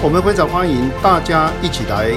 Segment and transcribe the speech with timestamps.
[0.00, 2.12] 我们非常欢迎大家一起来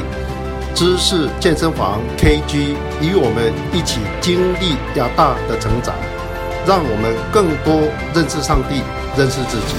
[0.76, 5.95] 知识健身房 KG，与我们一起经历亚大的成长，
[6.67, 8.84] 让我们更多认识上帝，
[9.17, 9.75] 认识自己。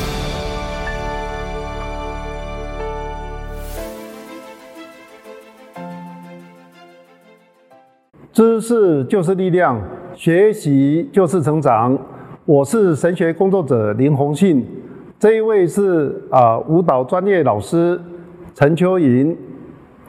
[8.33, 9.81] 知识就是力量，
[10.17, 11.97] 学习就是成长。
[12.45, 14.67] 我是神学工作者林宏信，
[15.23, 17.97] 这一位是啊舞蹈专业老师
[18.57, 19.39] 陈秋莹。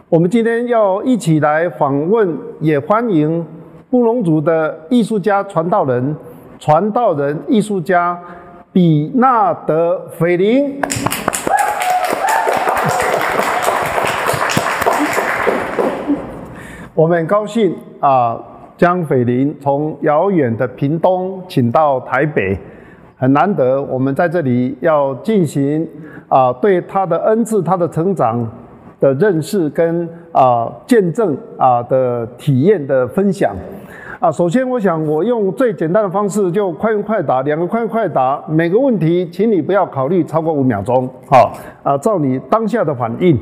[0.10, 3.46] 我们今天要一起来访问，也欢迎
[3.92, 6.16] 布隆族的艺术家、传道人、
[6.58, 8.20] 传道人艺术家
[8.72, 10.82] 比纳德·斐林。
[16.96, 18.42] 我们很高兴啊，
[18.76, 22.58] 将斐林从遥远的屏东请到台北，
[23.24, 23.82] 很难得。
[23.82, 25.88] 我们在这里要进行
[26.28, 28.46] 啊，对他的恩赐、他的成长
[29.00, 33.56] 的认识跟啊见证啊的体验的分享
[34.20, 34.30] 啊。
[34.30, 43.40] 首先，我想我用最简单的方式，就快问快答，两个快问快答，每个问题，请你不要考虑超过五秒钟，好啊，照你当下的反应。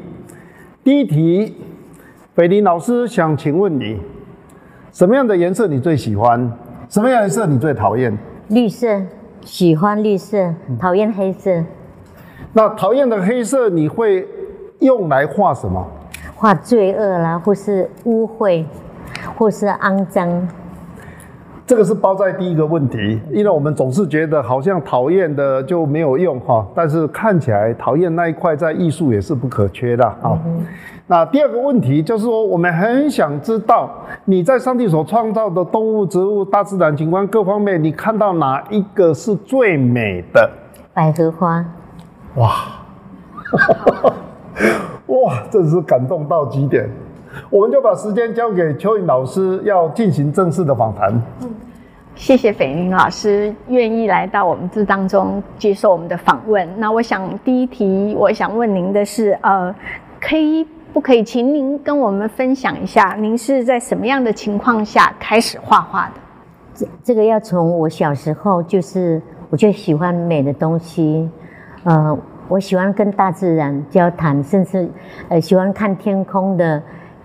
[0.84, 1.56] 第一题。
[2.34, 3.98] 北林老师想请问你，
[4.94, 6.50] 什么样的颜色你最喜欢？
[6.88, 8.18] 什么样颜色你最讨厌？
[8.48, 8.88] 绿色，
[9.44, 11.64] 喜欢绿色，讨厌黑色。
[12.54, 14.28] 那讨厌的黑色你会
[14.80, 15.86] 用来画什么？
[16.36, 18.66] 画罪恶啦，或是污秽，
[19.38, 20.48] 或是肮脏。
[21.72, 30.38] 这个是包在第一个问题，因为我们总是觉得好像讨厌的就没有用哈，但是看起来讨厌那一块在艺术也是不可缺的啊。
[31.08, 33.90] 那第二个问题就是说，我们很想知道
[34.26, 40.50] 你在上帝所创造的动物、植物、大自然景观各方面，你看到哪一个是最美的？
[40.94, 41.66] 百合花。
[42.36, 42.52] 哇，
[45.08, 46.90] 哇，真是感动到极点。
[47.50, 51.12] 我们就把时间交给邱颖老师，要进行正式的访谈。
[51.42, 51.50] 嗯，
[52.16, 56.68] 谢谢斐云老师愿意来到我们这当中接受我们的访问。
[56.78, 59.74] 那我想第一题，我想问您的是，呃，
[60.20, 60.68] 可以。
[60.94, 66.16] 不可以，请您跟我们分享一下，您是在什么样的情况下开始画画的？
[66.74, 71.30] 这这个要从我小时候，就是我就喜欢美的东西，
[71.86, 72.18] 呃，
[72.50, 74.90] 我喜欢跟大自然交谈，甚至
[75.30, 76.84] 呃喜欢看天空的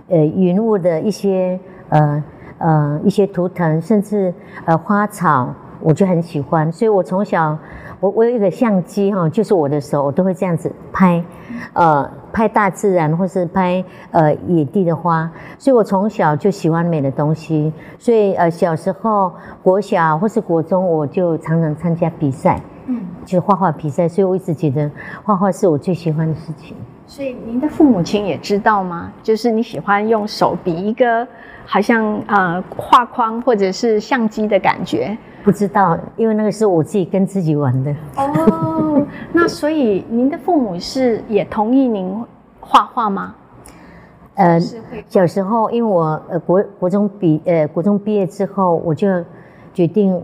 [0.09, 1.59] 呃云雾的一些
[1.89, 2.25] 呃
[2.59, 4.33] 呃一些图腾，甚至
[4.65, 6.71] 呃花草，我就很喜欢。
[6.73, 7.59] 所以我从小，
[8.01, 11.23] 我我有一个相机哈，就是我的手，我都会这样子拍。
[11.73, 17.73] 呃，拍大自然或是拍呃野地的花，所以我从小就喜欢美的东西。
[17.99, 24.07] 所以呃，小时候国小或是国中，我就常常参加比赛，嗯，就是画画比赛。
[24.07, 24.91] 所以我一直觉得
[25.25, 26.77] 画画是我最喜欢的事情。
[27.07, 29.13] 所以您的父母亲也知道吗？
[29.23, 31.27] 就是你喜欢用手比一个
[31.65, 35.17] 好像呃画框或者是相机的感觉。
[35.45, 37.95] 不知道，因为那个是我自己跟自己玩的。
[38.17, 42.25] 哦，那所以您的父母是也同意您
[42.59, 43.37] 画画吗？
[44.35, 44.59] 呃，
[45.09, 49.09] 小时候，因为我呃国国中毕呃国中毕业之后，我就
[49.73, 50.21] 决定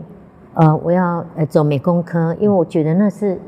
[0.54, 3.40] 呃我要呃走美工科，因为我觉得那是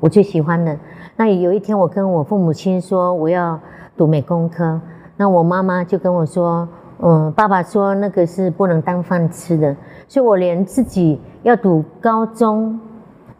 [0.00, 0.76] 我最喜欢的。
[1.22, 3.56] 那有一天，我跟我父母亲说我要
[3.96, 4.80] 读美工科，
[5.16, 6.68] 那我妈妈就跟我说。
[6.98, 9.76] 嗯，爸爸说那个是不能当饭吃的，
[10.08, 12.78] 所以我连自己要读高中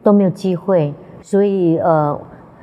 [0.00, 2.16] 都没有机会，所以呃，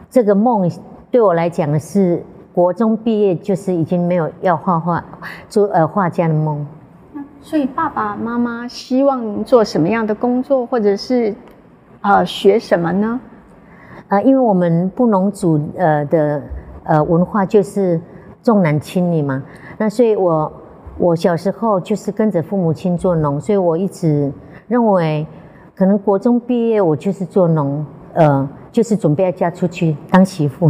[0.09, 0.71] 这个梦
[1.11, 5.03] 对我来讲是国中毕业就是已经没有要画画
[5.49, 6.65] 做呃画家的梦。
[7.41, 11.35] 所以爸爸妈妈希望做什么样的工作，或者是
[11.99, 13.19] 呃学什么呢？
[14.09, 16.41] 呃，因为我们布农族呃的
[16.83, 17.99] 呃文化就是
[18.43, 19.41] 重男轻女嘛，
[19.77, 20.51] 那所以我。
[21.01, 24.29] 我小时候就是跟着父母亲做农，所以我一直
[24.67, 25.25] 认为，
[25.73, 30.69] 可能国中毕业我就是做农，呃，就是准备要嫁出去当媳妇。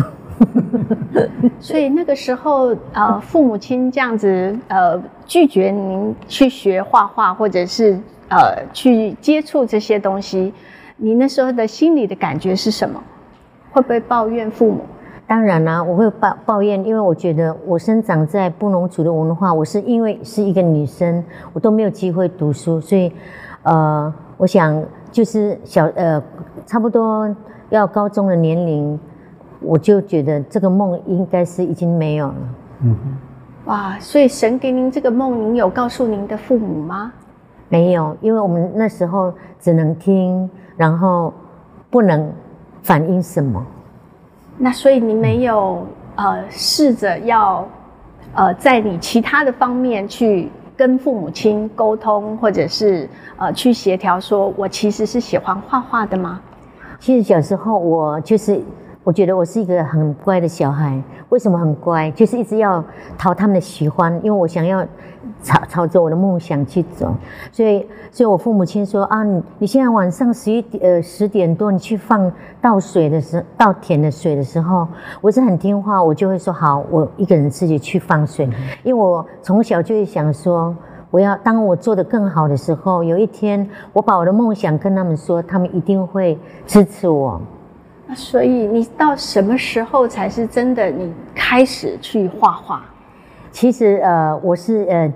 [1.59, 7.99] 所以那个时候，呃，父母亲这样子，呃，拒绝您去学画画，或者是
[8.29, 10.53] 呃去接触这些东西，
[10.95, 13.01] 你那时候的心理的感觉是什么？
[13.71, 14.81] 会不会抱怨父母？
[15.27, 21.23] 当然啦、我会抱抱怨，因为我觉得我生长在布农族的文化，我是因为是一个女生，
[21.53, 23.13] 我都没有机会读书，所以，
[23.61, 26.19] 呃，我想就是小呃，
[26.65, 27.29] 差不多
[27.69, 28.99] 要高中的年龄，
[29.61, 32.35] 我就觉得这个梦应该是已经没有了。
[32.81, 33.17] 嗯哼
[33.65, 37.13] 哇，所以神给您这个梦，您有告诉您的父母吗？
[37.67, 41.31] 没有，因为我们那时候只能听，然后
[41.91, 42.31] 不能
[42.83, 43.65] 反映什么。
[44.57, 47.67] 那所以你没有呃试着要
[48.33, 56.39] 呃在你其他的方面去跟父母亲沟通，或者是呃去协调，说我其实是喜欢画画的吗？
[56.99, 58.61] 其实小时候我就是，
[59.09, 61.01] 我觉得我是一个很乖的小孩。
[61.29, 62.11] 为什么很乖？
[62.11, 62.83] 就是一直要
[63.17, 64.85] 讨他们的喜欢，因为我想要
[65.41, 67.11] 朝朝着我的梦想去走。
[67.51, 74.87] 所以，所以我父母亲说啊，你你现在晚上十一点呃十点多，你去放倒水的时倒田的水的时候，
[75.21, 78.47] 我是很听话，我就会说好，我一个人自己去放水，
[78.83, 80.75] 因为我从小就会想说。
[81.11, 87.41] 我要当我做的更好的时候，有一天我把我的梦想跟他们说，他们一定会支持我。
[88.15, 92.81] 所以你到什么时候才是真的你开始去画画？
[93.51, 95.13] 其实呃，我是呃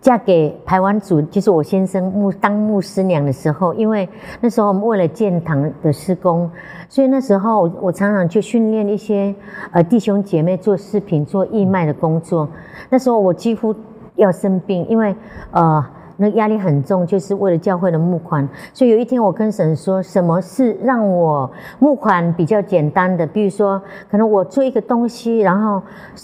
[0.00, 4.08] 嫁给台湾族，就是我先生牧当牧师娘的时候，因为
[4.40, 6.50] 那时候我们为了建堂的施工，
[6.88, 9.34] 所以那时候我我常常去训练一些
[9.72, 12.48] 呃弟兄姐妹做视频、做义卖的工作。
[12.88, 13.74] 那时候我几乎
[14.16, 15.14] 要生病，因为
[15.50, 15.84] 呃。
[16.18, 18.46] 那压力很重，就是为了教会的募款。
[18.74, 23.26] 所以有一天我跟神说，什么是让我募款比较简单的？
[23.26, 23.80] 比如说，
[24.10, 25.80] 可能我做一个东西，然后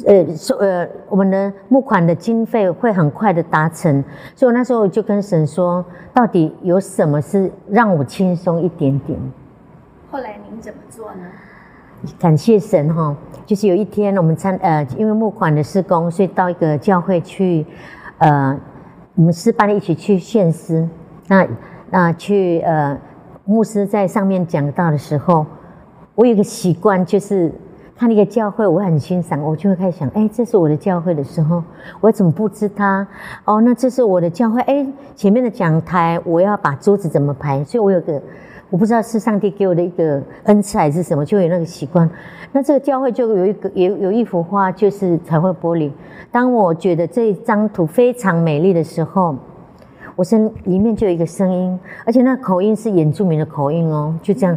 [0.07, 4.05] 呃收呃我们的募款的经费会很快的达成。
[4.35, 9.19] 所以我那时候就跟神说，到底有什么是让我轻松一点点？
[10.11, 11.23] 后来您怎么做呢？
[12.19, 13.17] 感谢神哈，
[13.47, 17.65] 就是有一天我们参呃，因为募款的施工，所以到一个教会去，
[18.19, 18.55] 呃，
[19.15, 20.89] 我们师班一起去献诗。
[21.29, 21.47] 那
[21.91, 22.99] 那去呃，
[23.45, 25.47] 牧师在上面讲到的时候，
[26.15, 27.53] 我有一个习惯，就是
[27.97, 31.63] 看那个教会，我很欣赏，我就会开始想，哎，这是我的教会的时候，
[32.01, 33.07] 我怎么布置它？
[33.45, 37.63] 哦，那这是我的教会，哎，前面的讲台，我要把桌子怎么排？
[37.65, 38.21] 所以我有个。
[38.71, 42.09] 我不知道是上帝给我的一个恩赐还是什么，就有那个习惯。
[42.51, 45.91] 那这个教会就有一个有有一幅画，就是彩绘玻璃。
[46.33, 49.37] 当我觉得这一张图非常美丽的时候，
[50.17, 54.57] 我身里面就有一个声音，而且那口音是原住民的口音哦，就这样，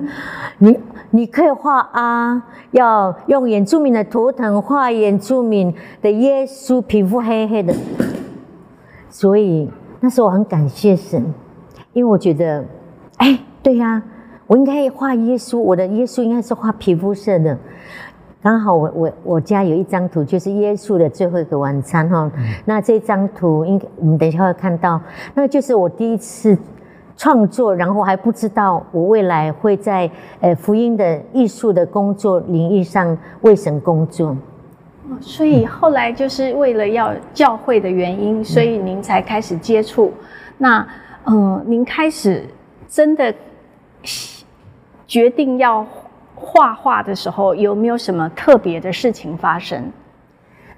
[0.59, 0.79] 你
[1.11, 7.73] 你可以画啊，要用原住民的图腾画原住民的耶稣，皮肤黑黑的。
[9.09, 9.69] 所以
[9.99, 11.33] 那时候我很感谢神，
[11.93, 12.63] 因为我觉得，
[13.17, 13.39] 哎。
[13.67, 14.03] 对呀、啊，
[14.47, 17.57] 我应该画耶稣，我的耶稣应该是画皮肤色的。
[18.41, 22.31] 刚好我我我家有一张图，就是耶稣的最后一个晚餐哈。
[22.37, 25.01] 嗯、那这张图应该我们等一下会看到，
[25.33, 26.57] 那个就是我第一次
[27.17, 30.09] 创作，然后还不知道我未来会在
[30.39, 34.33] 呃福音的艺术的工作领域上为神工作。
[35.19, 40.13] 所以后来就是为了要教会的原因，所以您才开始接触。
[40.57, 40.87] 那
[41.25, 42.45] 嗯、呃，您开始
[42.87, 43.35] 真的。
[45.07, 45.85] 决定要
[46.35, 49.91] 画画的时候，有没有什么特别的事情发生？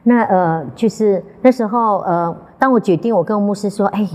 [0.03, 4.07] 那呃，就是那时候呃，当我决定，我跟牧师说：“哎，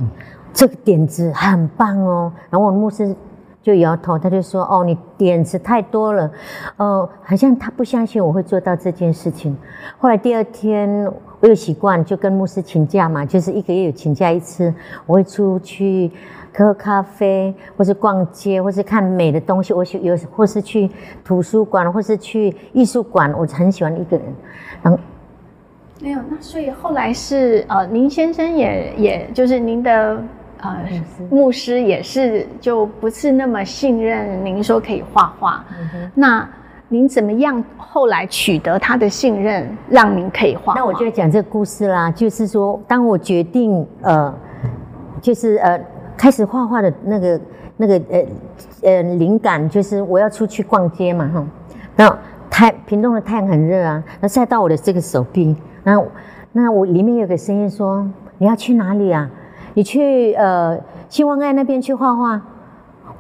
[0.53, 3.15] 这个点子很棒哦。”然后我牧师
[3.63, 6.31] 就摇头，他就说：“哦，你点子太多了，
[6.79, 9.57] 呃，好像他不相信我会做到这件事情。”
[9.99, 11.13] 后来第二天，
[11.45, 14.73] 我有习惯就跟牧师请假嘛，就是一个月有请假一次，
[15.05, 16.11] 我会出去。
[16.57, 19.73] 喝咖啡，或是逛街，或是看美的东西。
[19.73, 20.89] 我喜有，或是去
[21.25, 23.35] 图书馆，或是去艺术馆。
[23.37, 24.25] 我很喜欢一个人。
[24.81, 25.01] 然后
[26.01, 30.23] 没有，那所以后来是呃，您先生也也就是您的
[30.61, 30.79] 呃
[31.29, 35.65] 牧师也是就不是那么信任您说可以画画。
[35.93, 36.49] 嗯、那
[36.95, 40.75] 您怎么样后来取得他的信任，让您可以画？
[40.75, 44.33] 那我就讲这个故事啦，就是说，当我决定呃，
[45.21, 45.81] 就是呃。
[46.17, 47.41] 开始画画的那个
[47.77, 48.25] 那个呃
[48.85, 51.45] 呃灵感就是我要出去逛街嘛哈，
[51.97, 52.17] 然后
[52.49, 56.01] 太屏东的太阳很热啊，那晒到我的这个手臂，那
[56.53, 58.09] 那我里面有个声音说
[58.39, 59.29] 你要去哪里啊？
[59.75, 62.41] 你去呃新望爱那边去画画，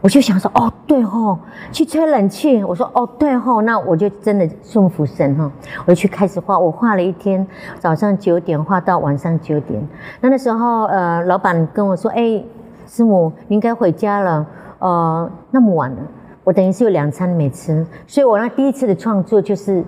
[0.05, 1.39] 我就想说哦对吼，
[1.73, 5.51] 去吹冷气，我说哦对吼，那我就真的顺服神哈，
[5.87, 7.47] 我就去开始画，我画了一天，
[7.79, 9.83] 早上九点画到晚上九点，
[10.21, 12.45] 那那时候呃老板跟我说哎。
[12.87, 14.47] 师母，你应该回家了。
[14.79, 15.97] 呃，那么晚了，
[16.45, 19.83] 我等于是有两餐没吃，所以我那第一次的创作就是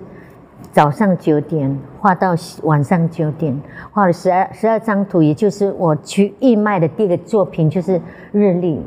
[0.71, 2.33] 早上九点画到
[2.63, 3.55] 晚上九点，
[3.91, 8.81] 画了十二十二张图，也就是我去义卖的第一个作品，就是日历，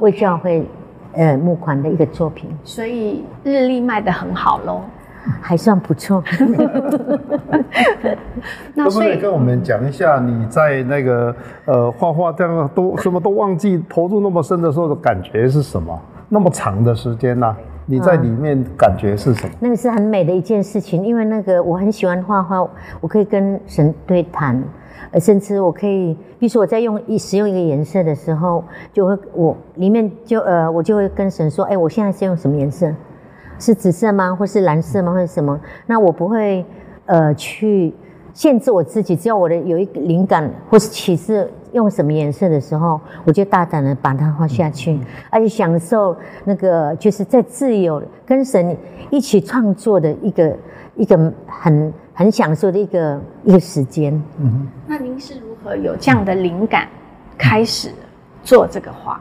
[0.00, 0.66] 为教会
[1.14, 4.80] 呃募款的一个作品，所以日历卖得很好喽。
[5.40, 6.20] 还算不错。
[8.74, 11.32] 可不可以跟我们讲一下你在那个
[11.64, 15.96] 呃画画这样都什么都忘记投入那么深的时候的感觉是什么？
[16.28, 17.56] 那么长的时间呢、
[17.86, 19.54] 你在里面感觉是什么？
[19.60, 22.68] 那个是很美的一件事情，因为那个我很喜欢画画，
[23.00, 24.60] 我可以跟神对谈，
[25.12, 32.92] 呃，甚至我可以，比如说我在用一使用一个颜色的时候，就会我里面就呃我就会跟神说，哎，我现在是用什么颜色？
[33.58, 34.34] 是紫色吗？
[34.34, 35.12] 或是蓝色吗？
[35.12, 35.60] 或者什么？
[35.86, 36.64] 那我不会
[37.06, 37.94] 呃去
[38.32, 44.98] 限制我自己，只要我的有一个灵感或是启示用什么颜色的时候，我就大胆的把它画下去，
[45.30, 48.76] 而且享受那个就是在自由跟神
[49.10, 50.56] 一起创作的一个
[50.96, 54.20] 一个很很享受的一个一个时间。
[54.88, 56.88] 那您是如何有这样的灵感
[57.36, 57.90] 开始
[58.42, 59.20] 做这个画？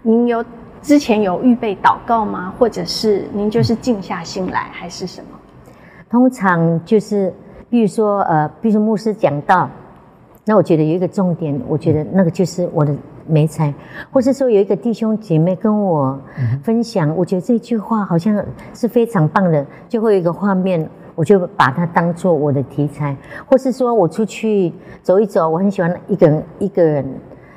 [0.00, 0.42] 您有
[0.80, 2.54] 之前有预备祷告吗？
[2.58, 5.38] 或者是您就是静下心来，还是什么？
[6.08, 7.30] 通常就是，
[7.68, 9.68] 比如说呃，比如说牧师讲到，
[10.46, 13.74] 那我觉得有一个重点，我觉得那个就是我的美彩，
[14.10, 16.18] 或是说有一个弟兄姐妹跟我
[16.62, 20.88] 分享，我觉得这句话好像是非常棒的，就会有一个画面。
[21.14, 23.16] 我就把它当做我的题材，
[23.46, 27.04] 或是说我出去走一走，我很喜欢一个人一个人，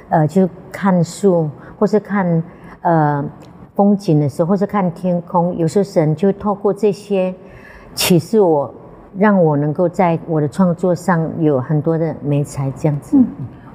[0.10, 2.44] 呃，就看树，或是看
[2.82, 3.24] 呃
[3.76, 7.34] 风景的时候，或是看天空，有时候神就透过这些
[7.94, 8.74] 启示我，
[9.18, 13.18] 让我能够在我的创作上有很多的美才，这样子。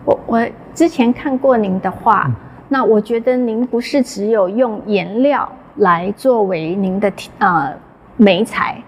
[0.05, 2.31] 我我之前看过您的画，
[2.69, 7.75] 那我觉得您不是只有用颜料来作为您的题呃
[8.17, 8.83] 美彩，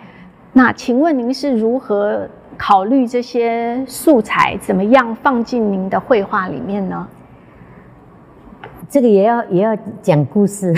[0.52, 7.09] 那请问您是如何考虑这些素材怎么样放进您的绘画里面呢？
[8.90, 10.75] 这个也要也要讲故事。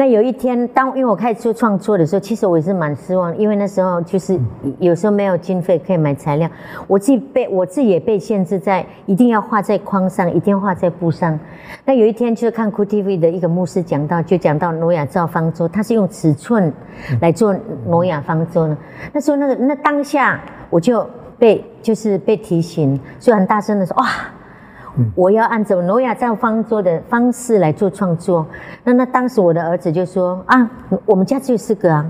[0.00, 4.40] 那有一天，当因为我开始做创作的时候，其实我也是蛮失望，因为那时候就是
[4.78, 6.48] 有时候没有经费可以买材料，
[6.86, 11.38] 我自己被我自己也被限制在一定要画在框上，一定要画在布上。
[11.84, 16.72] 那有一天就是看 Q TV 的一个牧师讲到，就讲到挪亚造方舟，他是用尺寸
[17.20, 17.54] 来做
[17.86, 18.78] 挪亚方舟呢。
[19.12, 20.40] 那时候那个那当下
[20.70, 21.06] 我就
[21.38, 24.06] 被就是被提醒，所以很大声的说哇。
[25.14, 28.46] 我要按照挪亚造方舟的方式来做创作。
[28.84, 30.70] 那那当时我的儿子就说啊，
[31.06, 32.04] 我们家只有四个啊，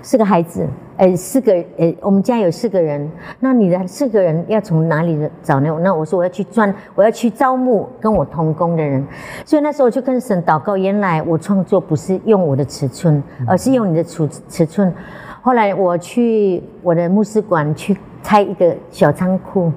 [0.00, 3.10] 四个孩子，呃，四个呃，我们家有四个人，
[3.40, 5.78] 那你的四个人要从哪里找呢？
[5.82, 9.06] 那我说我要去赚，我要去招募跟我同工的人。
[9.44, 14.92] 所以那时候我就跟神祷告，原来我创作不是用我的尺寸，而是用你的尺尺寸。
[15.40, 19.70] 后来我去我的牧师馆去开一个小仓库，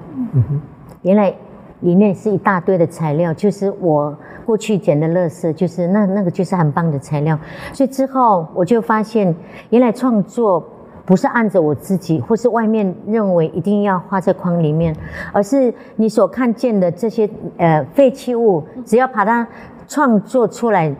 [1.02, 1.34] 原来。
[1.80, 7.38] 里面是一大堆的材料，就是我过去捡的垃圾，就是那那个就是很棒的材料。
[7.72, 9.34] 所以之后我就发现，
[9.70, 10.64] 原来创作
[11.04, 14.94] 不是按着我自己或是外面认为一定要画在框里面，
[15.32, 17.28] 而是你所看见的这些
[17.58, 19.46] 呃废弃物，只要把它
[19.86, 20.92] 创作出来，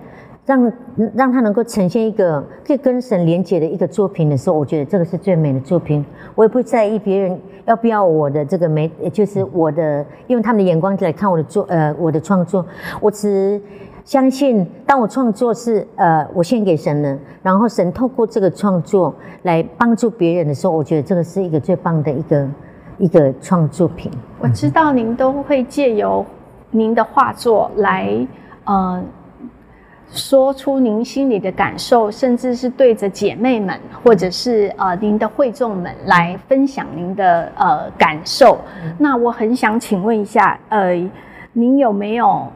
[0.47, 0.73] 让
[1.15, 6.05] 让它能够呈现一个可以跟神连接的一个作品的时候，我觉得这个是最美的作品。
[6.37, 12.65] 我也不在意别人要不要我的这个美，就是我的用他们的眼光来看我的作呃我的创作，
[13.01, 13.61] 我只
[14.05, 19.13] 相信当我创作是呃我献给神了，然后神透过这个创作
[19.43, 22.49] 来帮助别人的时候，我觉得这个是一个最棒的一个
[22.99, 24.13] 一个创作品。
[24.39, 26.25] 我知道您都会借由
[26.71, 28.25] 您的画作来
[28.65, 29.03] 呃。
[30.13, 38.59] 说出您心里的感受，甚至是对着姐妹们，或者是呃您的会众们来分享您的呃感受。
[38.99, 40.95] 那我很想请问一下，呃，
[41.53, 42.47] 您有没有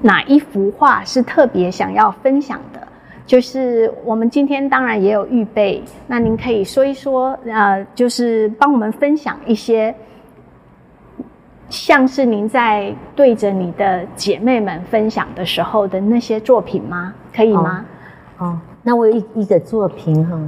[0.00, 2.80] 哪一幅画是特别想要分享的？
[3.26, 9.94] 就是我们今天当然也有预备，那您可以说一说，呃，就是帮我们分享一些。
[11.70, 17.14] 像是您在对着你的姐妹们分享的时候的那些作品吗？
[17.34, 17.84] 可以吗？
[18.38, 20.38] 哦，哦那我有一一个作品哈，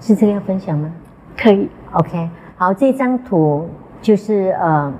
[0.00, 0.90] 是这个要分享吗？
[1.36, 1.68] 可以。
[1.92, 3.68] OK，好，这张图
[4.00, 4.92] 就是呃，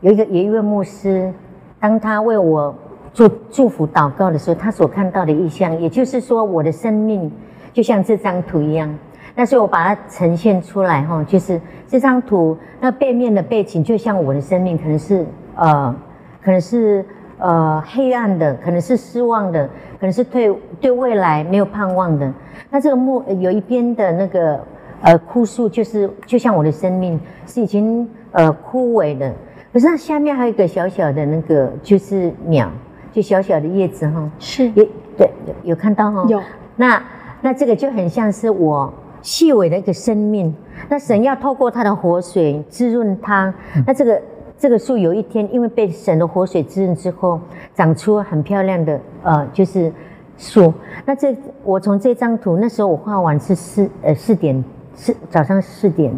[0.00, 1.32] 有一个有一位牧师，
[1.78, 2.74] 当他为我
[3.12, 7.30] 做祝福祷告的时候，他所看到的意象，也就是说，我的生命
[7.72, 8.92] 就像这张图一样。
[9.38, 15.94] 那所以我把它呈现出来哈，就是这张图那背面的背景，就像我的生命，可能是呃，
[16.42, 17.04] 可能是
[17.38, 19.68] 呃黑暗的，可能是失望的，
[20.00, 20.50] 可能是对
[20.80, 22.32] 对未来没有盼望的。
[22.70, 24.58] 那这个木有一边的那个
[25.02, 29.30] 呃枯树，就是就像我的生命是已经呃枯萎的，
[29.70, 32.70] 可是它下面还有一个小小的那个就是鸟，
[33.12, 34.68] 就小小的叶子哈，是。
[34.70, 36.40] 也对有有看到哈，有。
[36.76, 37.02] 那
[37.42, 38.92] 那这个就很像是我
[39.26, 40.54] 细微的一个生命，
[40.88, 43.52] 那神要透过他的活水滋润它，
[43.84, 44.22] 那这个
[44.56, 47.40] 这个树有一天因为被神的活水滋润之后，
[47.74, 49.92] 长出很漂亮的呃就是
[50.38, 50.72] 树。
[51.04, 54.64] 那这我从这张图那时候我画完是四呃四点
[54.94, 56.16] 四早上四点，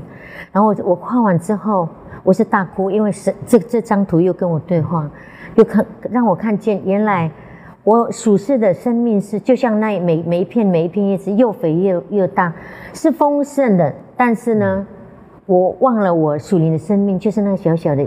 [0.53, 1.89] 然后我我画完之后
[2.23, 5.11] 我是大哭，因为神这这张图又跟我对话，
[5.55, 7.31] 又看让我看见原来。
[7.89, 12.53] 我属世的生命是就像那每每一片每一片叶子，又肥又又大，
[12.93, 13.95] 是丰盛的。
[14.15, 14.87] 但是呢，
[15.47, 18.07] 我忘了我属灵的生命就是那小小的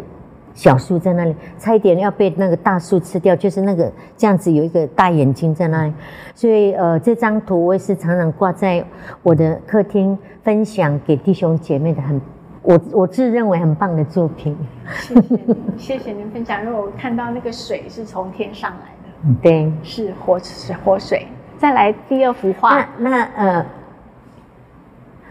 [0.54, 5.92] 小树在那里，差一点要被那个大树吃掉，就是那个这样子有一个大眼睛在那里。
[6.36, 8.86] 所以呃，这张图我也是常常挂在
[9.24, 12.22] 我的客厅，分享给弟兄姐妹的，很
[12.62, 14.56] 我我自认为很棒的作品。
[14.92, 16.64] 谢谢您， 谢谢您分享。
[16.64, 19.01] 因为我看到那个水是从天上来的。
[19.42, 21.28] 对，是活是活水。
[21.58, 23.66] 再来第二幅画，那那呃，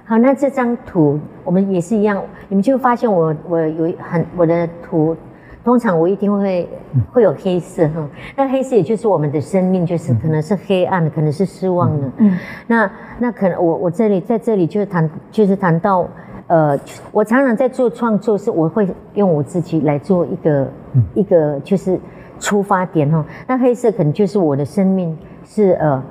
[0.04, 5.16] 好，那这张图我们也是一样，你们就发现我我有很我的图，
[5.64, 6.68] 通常我一定会
[7.12, 12.08] 会有黑色哈，那黑色也就是我们的生命，就是可能是黑暗的，可能是失望的。
[12.18, 16.08] 嗯，那那可能我我这里在这里就谈就是谈到
[16.46, 16.78] 呃，
[17.10, 20.68] 我常常在做创作，是我会用我自己来做一个
[21.14, 21.98] 一个就是。
[22.40, 26.02] 出发点哈，那黑色可能就是我的生命是呃，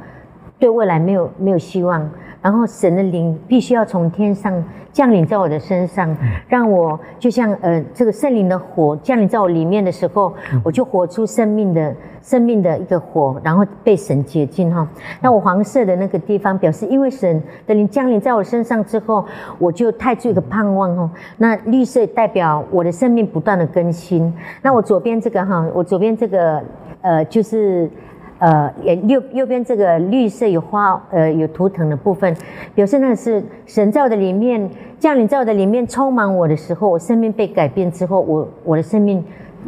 [0.58, 2.10] 对未来没有没有希望，
[2.42, 6.16] 然后神的灵必须要从天上降临在我的身上，
[6.48, 11.96] 让我就像呃这个圣灵的火降临在我里面的时候，我就活出生命的。
[12.22, 14.86] 生命的一个火，然后被神洁净哈。
[15.22, 19.26] 那我黄色的那个地方表示，因为神的灵降临在我身上之后，
[19.58, 21.10] 我就太出一个盼望哦。
[21.38, 24.32] 那绿色代表我的生命不断的更新。
[24.62, 26.62] 那我左边这个哈，我左边这个
[27.02, 27.90] 呃就是
[28.40, 28.74] 呃
[29.04, 32.36] 右右边这个绿色有花呃有图腾的部分，
[32.74, 39.24] 表示那是神在我的里面降临在我的里面充满我的时候，我生命被改变之后，我我的生命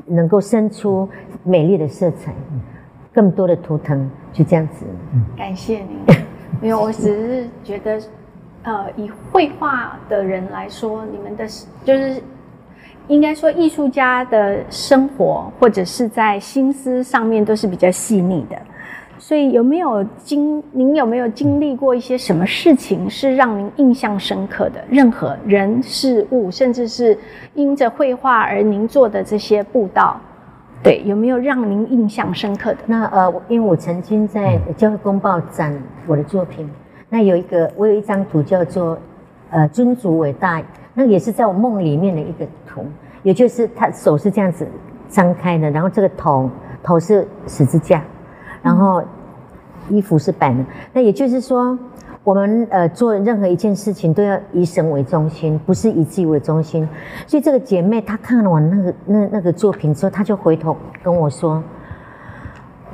[0.08, 1.08] 能够生出。
[1.44, 2.32] 美丽的色彩，
[3.12, 4.86] 更多的图腾，就这样子。
[5.36, 5.98] 感谢您，
[6.62, 8.00] 没有，我只是觉得，
[8.62, 11.48] 呃，以绘画的人来说，你们的
[11.84, 12.22] 就是
[13.08, 18.56] 应该说艺术家的生活，或者是在心思上面都是比较细腻的。
[19.18, 24.84] 所以有没有经，您有没有经历过一些什么事情是让您印象深刻的？
[24.90, 27.16] 任何人事物，甚至是
[27.54, 30.20] 因着绘画而您做的这些布道。
[30.82, 32.80] 对，有没有让您印象深刻的？
[32.88, 35.72] 那呃，因为我曾经在教会公报展
[36.08, 36.68] 我的作品，
[37.08, 38.98] 那有一个我有一张图叫做
[39.52, 40.60] 呃尊主伟大，
[40.94, 42.84] 那也是在我梦里面的一个图，
[43.24, 44.68] 也就是他手是这样子
[45.10, 46.50] 张开的，然后这个头
[46.84, 48.04] 头是十字架，
[48.62, 49.04] 然后
[49.90, 51.78] 衣服是白的，那也就是说。
[52.24, 56.88] 我们呃做任何一件事情都要以神为中心，不是以自己为中心。
[57.26, 61.64] 所以这个姐妹她看了我那个那那个作品之后，她就回头跟我说：“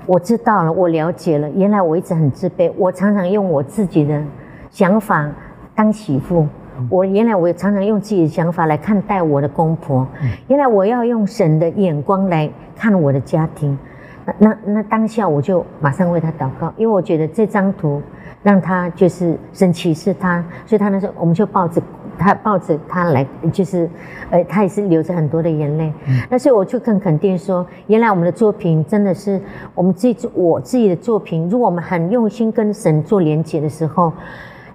[0.07, 1.49] 我知道了，我了解了。
[1.49, 4.23] 原来我一直很自卑，我常常用我自己的
[4.69, 5.29] 想法
[5.75, 6.47] 当媳妇。
[6.89, 10.07] 我原来我也常常用自己的想法来看待我的公婆。
[10.47, 13.77] 原来我要用神的眼光来看我的家庭。
[14.25, 18.01] 那那那当下我就马上为他祷告，因为我觉得这张图。”
[18.43, 21.81] 让他就是神启示他，所以他那时候我们就抱着
[22.17, 23.89] 他抱着他来，就是，
[24.29, 25.91] 呃，他也是流着很多的眼泪。
[26.29, 29.41] 那所以我就更肯定说，原来我们的作品真的是
[29.73, 31.49] 我们自己我自己的作品。
[31.49, 34.13] 如果我们很用心跟神做连接的时候，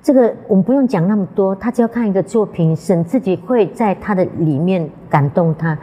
[0.03, 5.79] 这个我们不用讲那么多，他只要看一个作品，神自己会在他的里面感动他。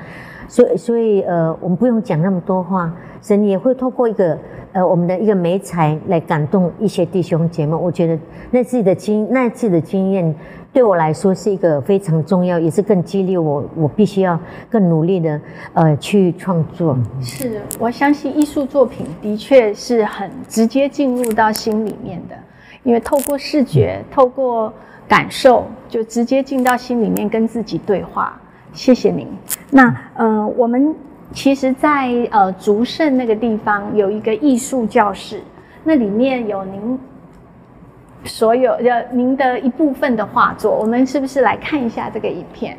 [0.47, 4.37] 所以所以呃，我们不用讲那么多话，神也会透过一个。
[4.71, 8.15] 呃，我们的一个美才来感动一些弟兄姐妹，我觉得
[8.51, 10.35] 那次的经那次的经验
[10.71, 15.41] 对我来说是一个非常重要，也是更激励我，我必须要更努力的
[15.73, 16.95] 呃去创作。
[17.19, 22.35] 是，我相信艺术作品的确是很直接进入到心里面的，
[22.89, 24.73] 因为透过视觉，透过
[25.07, 28.35] 感受，就直接进到心里面跟自己对话。
[28.73, 29.27] 谢谢您。
[29.69, 30.95] 那呃，我们。
[31.31, 35.43] 其实，在呃竹盛那个地方有一个艺术教室，
[35.83, 36.99] 那里面有您
[38.23, 40.75] 所有的您的一部分的画作。
[40.75, 42.75] 我们是不是来看一下这个影片？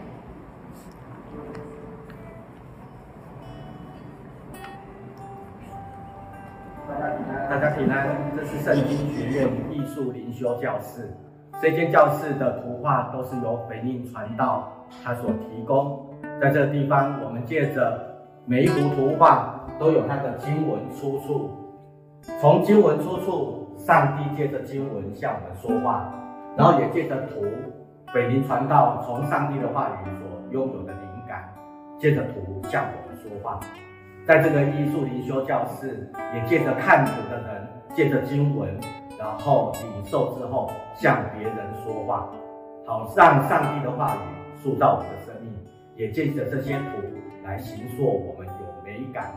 [7.51, 11.13] 大家平安，这是圣经学院艺术灵修教室。
[11.61, 16.07] 这间教室的图画都是由北印传道他所提供。
[16.41, 18.01] 在这地方，我们借着
[18.47, 21.51] 每一幅图画都有它的经文出处，
[22.41, 26.09] 从经文出处，上帝借着经文向我们说话，
[26.57, 27.45] 然后也借着图，
[28.15, 31.53] 北林传道从上帝的话语所拥有的灵感，
[31.99, 33.59] 借着图向我们说话。
[34.31, 38.79] 在这个艺术灵修教室，也借着看图的人，借着经文，
[39.19, 42.31] 然后领受之后向别人说话，
[42.87, 45.53] 好让上帝的话语塑造我们的生命，
[45.97, 47.03] 也借着这些图
[47.43, 49.35] 来形塑我们有美感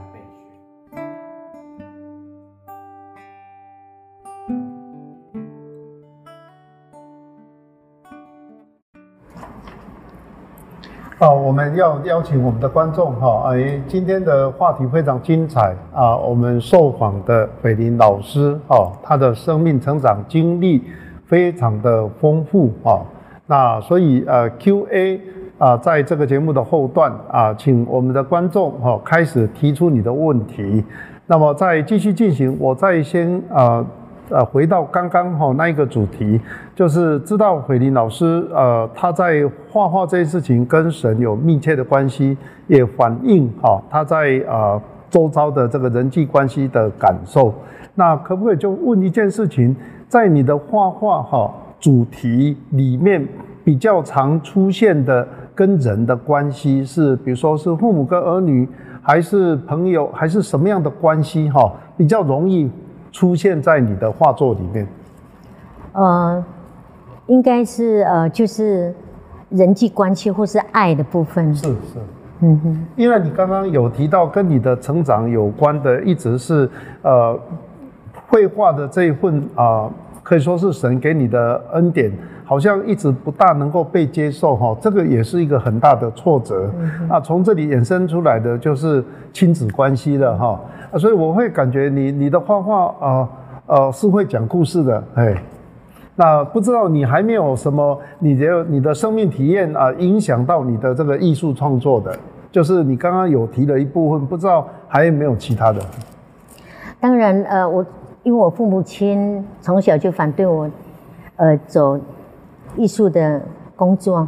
[11.23, 16.17] 啊，我们要邀请我们的观众哈，哎，今天的话题非常精彩啊。
[16.17, 20.83] 我们受访的斐林老师哈，他的生命成长经历
[21.25, 22.99] 非常的丰富啊。
[23.45, 25.21] 那所以呃，Q&A
[25.57, 30.83] 啊，在这个节目的后段啊，请我们的观众哈开始提出你的问题。
[31.25, 33.86] 那么在继续进行，我再先啊。
[34.29, 36.39] 呃回到刚刚哈那一个主题，
[36.75, 47.53] 就是知道慧林老师呃他在画画这件事情跟神有密切的关系，也反映哈他在呃周遭的这个人际关系的感受。
[47.95, 49.75] 那可不可以就问一件事情，
[50.07, 53.27] 在你的画画哈主题里面
[53.63, 58.67] 比较常出现的跟人的关系是，比如说是父母跟儿女，
[59.01, 62.71] 还是朋友，还是什么样的关系哈比较容易？
[63.13, 64.88] 出现在你的画作里面，
[65.93, 66.43] 呃，
[67.28, 68.93] 应该是呃，就是
[69.49, 71.54] 人际关系或是爱的部分。
[71.54, 71.99] 是是，
[72.39, 76.67] 嗯哼，因为你刚刚有提到跟你的成长有关的，一直是
[77.04, 77.39] 呃，
[78.28, 79.88] 绘画的这一份啊，
[80.23, 82.12] 可以说是神给你的恩典，
[82.43, 86.67] 好像一直不大能够被接受哈，这个也是一个很大的挫折。
[87.08, 90.60] 啊，从这里衍生出来的就是亲子关系了哈。
[90.97, 93.29] 所以我会感觉你你的画画啊
[93.65, 95.36] 呃是会讲故事的哎，
[96.15, 102.15] 那不知道你还没有什么你的你的生命体验啊影响到你的这个艺术创作的，
[102.51, 105.82] 就是你刚刚有提了一部分，不知道还有没有其他的？
[106.99, 107.86] 当然呃我
[108.21, 110.69] 因为我父母亲从小就反对我
[111.38, 111.99] 呃走
[112.75, 113.41] 艺术的
[113.75, 114.27] 工作，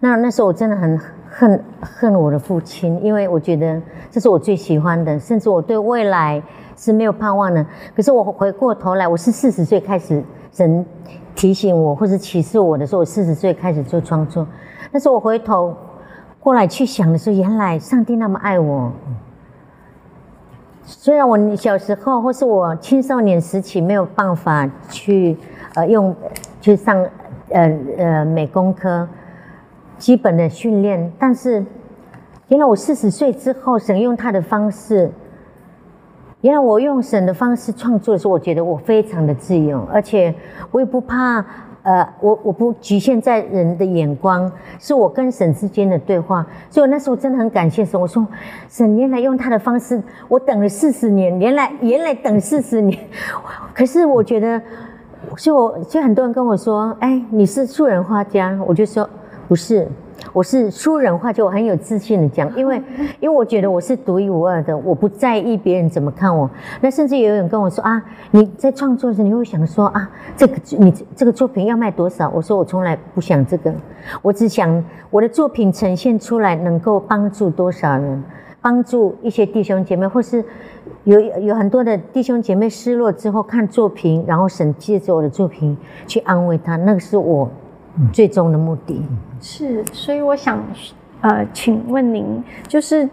[0.00, 0.98] 那那时候我真的很。
[1.38, 6.42] 恨恨我的父亲，因为我觉得这是我最喜欢的，甚至我对未来
[6.76, 7.64] 是没有盼望的。
[7.94, 10.20] 可是我回过头来，我是四十岁开始
[10.50, 10.84] 神
[11.36, 14.44] 提醒我或者启示我的时候，我四十岁开始做创作。
[14.90, 15.72] 但是我回头
[16.40, 18.90] 过来去想的时候，原来上帝那么爱我。
[20.82, 25.36] 虽然我小时候或是我青少年时期没有办法去
[25.74, 26.12] 呃用
[26.60, 27.00] 去上
[27.50, 29.08] 呃呃美工科。
[29.98, 31.64] 基本的训练，但是
[32.48, 35.10] 原来我四十岁之后，神用他的方式，
[36.40, 40.34] 原来我用神的方式创作的时候，我觉得我非常的自由，而且
[40.70, 41.44] 我也不怕，
[41.82, 48.00] 呃，我我不局限在人的眼光，是我跟神之间的对话，所以我那时候真的很感谢神。
[48.00, 48.26] 我说，
[48.68, 52.98] 神原来用他的方式，我等了四十年，原来原来等四十年，
[53.74, 54.62] 可是我觉得，
[55.36, 59.08] 所以我所以很多人跟我说，哎，你是素人画家，我就说。
[59.48, 59.88] 不是，
[60.34, 62.82] 我是说人话，就我很有自信的讲，因为
[63.18, 66.48] 因为我觉得我是独一无二的，我不在意别人怎么看我。
[66.82, 72.28] 那甚至有人跟我说啊，你在创作时你会想说啊，这个你这个作品要卖多少？
[72.28, 73.72] 我说我从来不想这个，
[74.20, 78.22] 我只想我的作品呈现出来能够帮助多少人，
[78.60, 80.44] 帮助一些弟兄姐妹，或是
[81.04, 85.74] 有有很多的弟兄姐妹失落之后看作品，然后神借着我的作品
[86.06, 87.48] 去安慰他，那个是我
[88.12, 89.02] 最终的目的。
[89.40, 90.58] 是，所以我想，
[91.20, 93.08] 呃，请问您，就是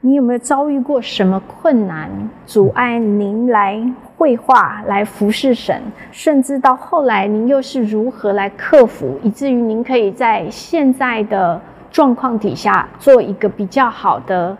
[0.00, 2.10] 你有没有遭遇过什么困难，
[2.46, 3.82] 阻碍您来
[4.16, 14.56] 绘画、来服侍神，甚至到后来您又是如何来克服，以至于您可以在现在的状况底下做一个比较好的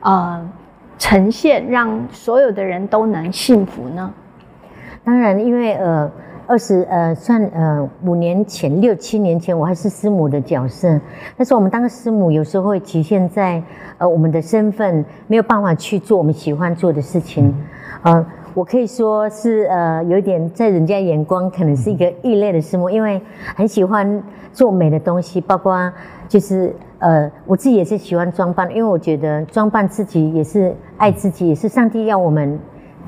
[0.00, 0.48] 呃
[0.98, 4.12] 呈现，让所有的人都能幸福呢？
[5.04, 6.10] 当然，因为呃。
[6.46, 11.00] 二十呃，算呃五年前六七年前，我还是师母的角色。
[11.36, 13.62] 但是我们当师母有时候会局限在
[13.96, 17.54] 呃我们的身份没有办法去做我们喜欢做的事情。
[18.02, 18.24] 呃，
[18.54, 23.20] 我可以说是呃有一点在人家眼光可能是一个异类的师母，因为
[23.54, 25.92] 很喜欢做美的东西，包括
[26.28, 32.58] 就是呃我自己也是喜欢装扮，因为我觉得装扮自己也是爱自己，也是上帝要我们。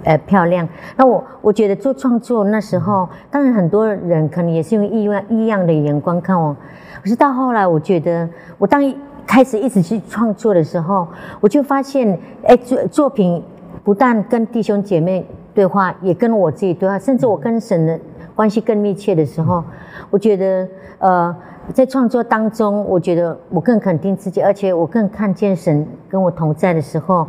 [0.05, 0.69] 呃漂亮。
[0.97, 6.55] 那我我觉得做创作那时候，当然很多人可能也是用异样异样的眼光看我，
[7.03, 8.81] 可是到后来，我觉得我当
[9.27, 11.09] 开始一直去创作的时候，
[11.41, 13.43] 我就发现，哎，作作品
[13.83, 17.99] 不但跟弟兄姐妹对话，也跟我自己对话，甚至我跟神的
[18.35, 19.65] 关系更密切的时候，
[20.11, 21.35] 我觉得，呃。
[21.73, 27.27] 在创作当中，我觉得我更肯定自己，而且我更看见神跟我同在的时候，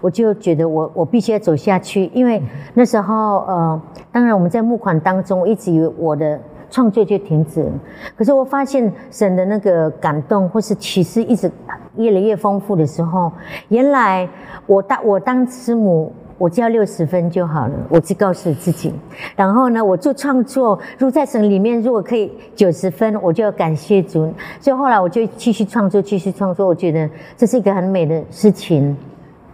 [0.00, 2.10] 我就觉得我我必须要走下去。
[2.14, 2.42] 因为
[2.74, 3.82] 那时候，呃，
[4.12, 7.72] 当然我们在募款当中，我一直以为我的创作就停止了。
[8.16, 11.50] 可是我发现神的那个感动或是启示一直
[11.96, 13.32] 越来越丰富的时候，
[13.68, 14.28] 原来
[14.66, 16.12] 我当我当师母。
[16.38, 18.94] 我只要六十分就好了，我只告诉自己。
[19.34, 24.32] 然后呢，我做创作，如果在省里面如果可以九十分，我就要感谢主。
[24.60, 26.64] 所以后来我就继续创作，继续创作。
[26.64, 28.96] 我觉得这是一个很美的事情。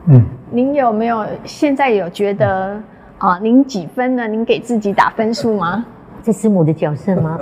[0.07, 2.81] 嗯，您有没有现在有觉得
[3.19, 3.39] 啊？
[3.39, 4.27] 您几分呢？
[4.29, 5.85] 您给自己打分数吗？
[6.23, 7.39] 这是我的角色吗？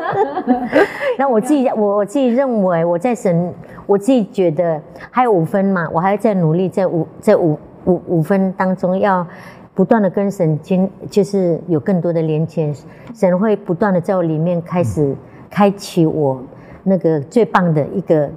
[1.18, 3.52] 那我自己，我我自己认为我在神，
[3.86, 7.58] 我自己觉得还有五分嘛，我还要再努力，在五在五。
[7.86, 9.24] 五五分当中要
[9.72, 12.74] 不断的跟神经，就是有更多的连接，
[13.14, 15.14] 神会不断的在我里面开始
[15.48, 16.42] 开启我
[16.82, 18.28] 那个最棒的一个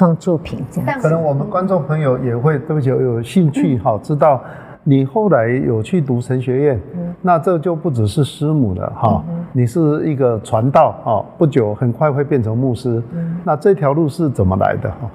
[0.00, 0.64] 创作品。
[0.70, 4.40] 这样，可能我们观众朋友也会对不起有兴趣哈，知道
[4.82, 6.80] 你后来有去读神学院，
[7.20, 13.02] 那这就不只是师母了哈，你是一个传道哈，不久很快会变成牧师，
[13.44, 15.10] 那这条路是怎么来的哈？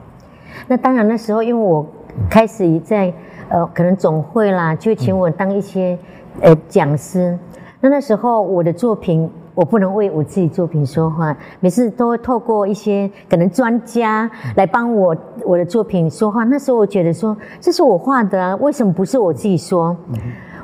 [0.67, 1.83] 那当然那时候因为我
[2.29, 3.11] 开始在。
[3.47, 5.95] 呃，可能总会啦，就请我当一些
[6.41, 7.37] 呃讲师。
[7.79, 16.43] 那那时候我的作品，我不能为我自己作品说话，每次都会透过一些可能专家来帮我我的作品说话。
[16.43, 19.97] 那时候我觉得说，这是我画的啊，为什么不是我自己说？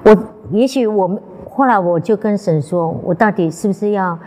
[0.03, 0.15] 我
[0.51, 4.19] 也许我后来我就跟神说，我到底是不是要？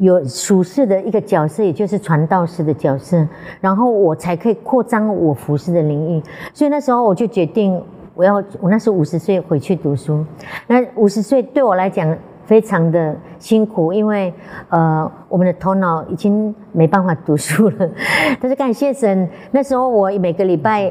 [0.00, 3.26] 有属世的一个角色，也就是传道士的角色，
[3.60, 6.22] 然后我才可以扩张我服饰的领域。
[6.54, 7.82] 所以那时候我就决定，
[8.14, 10.24] 我要我那时候五十岁回去读书。
[10.68, 12.16] 那五十岁对我来讲
[12.48, 14.32] 非常的辛苦，因为
[14.70, 17.88] 呃我们的头脑已经没办法读书了。
[18.40, 20.90] 但是感谢神，那时候我每个礼拜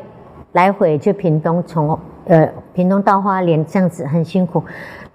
[0.51, 4.61] 来回就屏东，从呃屏东到花莲这样子很辛苦。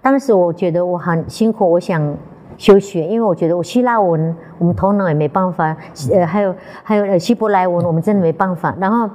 [0.01, 2.13] 当时我觉得我很辛苦，我想。
[2.55, 5.75] 休学，因为我觉得我希腊文我们头脑也没办法，
[6.13, 6.53] 呃，还有
[6.83, 8.73] 还有呃希伯来文我们真的没办法。
[8.79, 9.09] 然后，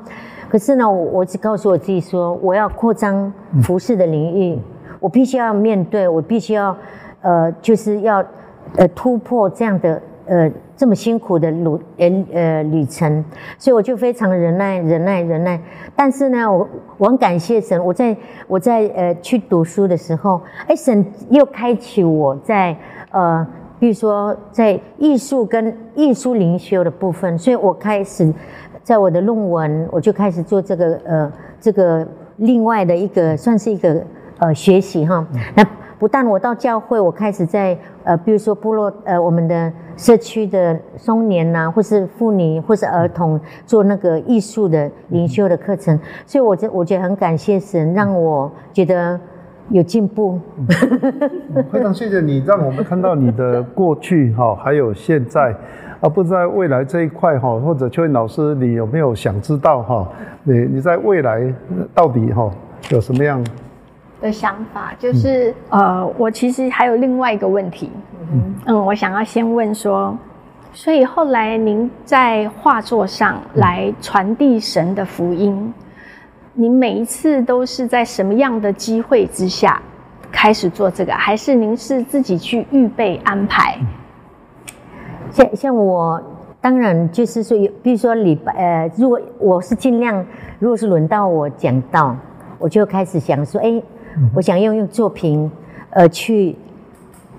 [0.50, 4.58] 可是呢，我我只告诉我自己说，我要扩张服饰的领域，
[4.98, 6.76] 我必须要面对，我必须要，
[7.20, 8.24] 呃，就是要，
[8.76, 13.24] 呃，突破这样的呃这么辛苦的路呃呃旅程。
[13.58, 15.60] 所以我就非常忍耐忍耐忍耐。
[15.94, 22.76] 但是呢，我我很感谢神，我在我在呃去读书的时候，哎，神又开启我在。
[23.10, 23.46] 呃，
[23.78, 28.30] 比如说在艺术跟艺术灵修的部分，所以我开始
[28.82, 34.02] 在我的论文，我就开始做这个呃这个另外的一个算是一个
[34.36, 35.26] 呃学习哈。
[35.54, 35.66] 那
[35.98, 49.18] 不但我到教会，我开始在呃比如说部落呃我们的社区的松年呐，或是妇女或是儿童做那个艺术的灵修的课程，所以我觉我觉得很感谢神，让我觉得。
[49.70, 50.40] 有进步，
[51.70, 55.54] 非常谢谢你，让我们看到你的过去哈，还有现在，
[56.00, 60.08] 啊，不知道未来这一块哈，或者邱云老师，你有没有想知道哈？
[60.44, 61.52] 你你在未来
[61.94, 62.50] 到底哈
[62.88, 63.44] 有什么样
[64.20, 64.92] 的想法？
[64.98, 67.90] 就是呃，我其实还有另外一个问题，
[68.66, 70.16] 嗯，我想要先问说，
[70.72, 75.72] 所以后来您在画作上来传递神的福音。
[76.54, 79.80] 您每一次都是在什么样的机会之下
[80.32, 81.12] 开始做这个？
[81.12, 83.78] 还是您是自己去预备安排？
[85.30, 86.20] 像像我，
[86.60, 90.26] 当然就是说，比如说礼拜，呃，如果我是尽量，
[90.58, 92.16] 如果是轮到我讲到，
[92.58, 93.80] 我就开始想说，哎，
[94.34, 95.50] 我想要用作品，
[95.90, 96.56] 呃，去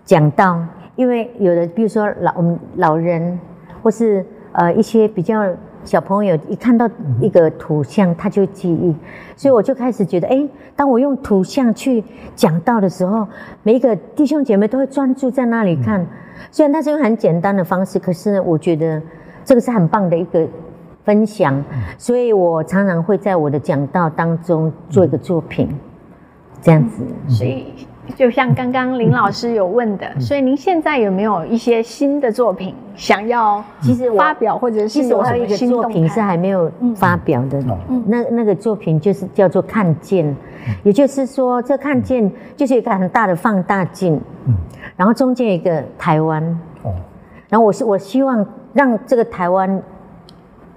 [0.06, 0.64] 讲到，
[0.96, 3.40] 因为有的，比如说老我们老人，
[3.82, 5.46] 或是呃一些比较。
[5.86, 6.88] 小朋友一看到
[7.22, 8.94] 一个图像，他就记忆，
[9.38, 12.04] 所以我就开始觉得，哎，当我用图像去
[12.36, 13.26] 讲到的时候，
[13.64, 16.06] 每一个弟兄姐妹都会专注在那里看。
[16.52, 19.02] 虽然它是用很简单的方式，可是呢，我觉得
[19.46, 20.46] 这个是很棒的一个
[21.06, 21.64] 分享。
[21.98, 25.74] 所以我常常会在我的讲道当中做一个作品，
[26.62, 27.04] 这样子。
[27.28, 27.68] 所以
[28.16, 36.26] 就像刚刚林老师有问的，所以您现在有没有一些新的作品想要其实我发表，或者是其实我还有一个新作品是态？
[36.26, 38.04] 还没有发表的，嗯。
[38.08, 40.36] 那那个作品就是叫做看见，
[40.84, 44.20] 也就是说这看见就是一个很大的放大镜，
[44.98, 46.44] 然后中间有一个台湾，
[46.82, 46.92] 哦，
[47.48, 48.44] 然后我是我希望
[48.74, 49.82] 让这个台湾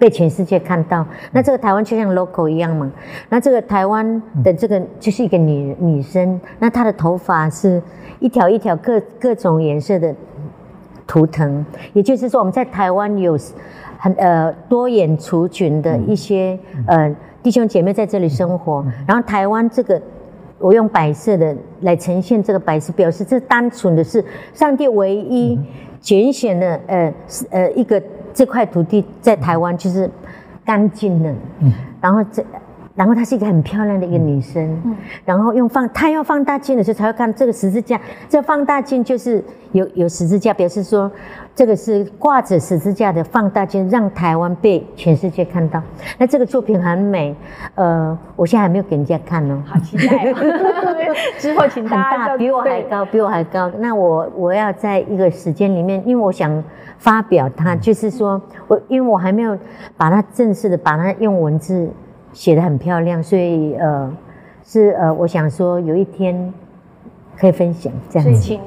[0.03, 1.07] 被全世界看到。
[1.31, 2.91] 那这个台湾就像 logo 一样嘛。
[3.29, 7.81] 那这个台湾的这个就是一个女女生，那她的头发是
[8.19, 10.12] 一条一条各各种颜色的
[11.07, 13.38] 图腾，也就是说我们在台湾有
[13.97, 20.03] 很呃多眼族群的一些呃弟兄姐妹在这里生活，然后台湾这个。
[20.59, 25.59] 我用白色的来呈现这个白色，表示这单纯的是上帝唯一
[26.01, 28.01] 拣选的呃是呃一个
[28.35, 30.11] 这块土地在台湾就是
[30.64, 31.35] 干净的，
[32.01, 32.45] 然后这。
[32.94, 41.11] 然后她是一个很漂亮的一个女生，然后用放她要放大镜的时候才会看这个十字架，这放大镜就是有有十字架，表示说
[41.55, 45.83] 这个是挂着十字架的放大镜，让台湾被全世界看到。
[46.18, 47.35] 那这个作品很美，
[47.74, 50.37] 呃，我现在还没有给人家看哦，好期待哦！
[51.38, 53.70] 之后请很大家大，比我还高，比我还高。
[53.78, 56.62] 那我我要在一个时间里面，因为我想
[56.98, 59.57] 发表它，就是说我因为我还没有
[59.96, 61.90] 把它正式的把它用文字
[62.33, 64.12] 写的很漂亮，所以呃
[64.64, 66.53] 是呃我想说有一天
[67.37, 68.35] 可以分享这样子。
[68.35, 68.61] 所以请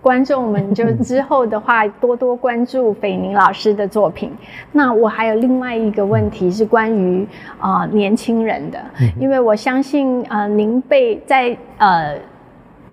[0.00, 4.32] 观众们就之后的话多多关注斐宁老师的作品。
[4.72, 7.26] 那我还有另外一个问题是关于
[7.58, 8.78] 啊、呃年轻人的，
[9.18, 12.14] 因为我相信呃您被在呃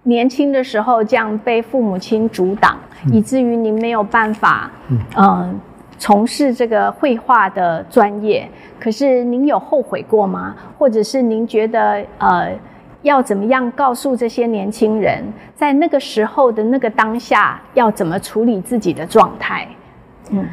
[0.04, 2.76] 年轻的时候这样被父母亲阻挡，
[3.12, 5.50] 以至于您没有办法嗯、呃
[5.98, 8.50] 从事这个绘画的专业。
[8.80, 10.56] 可是您有后悔过吗？
[10.78, 12.52] 或者是您觉得呃？
[13.02, 15.24] 要怎么样告诉这些年轻人，
[15.56, 19.68] 在那个时候的那个当下，要怎么处理自己的状态？
[20.32, 20.44] 嗯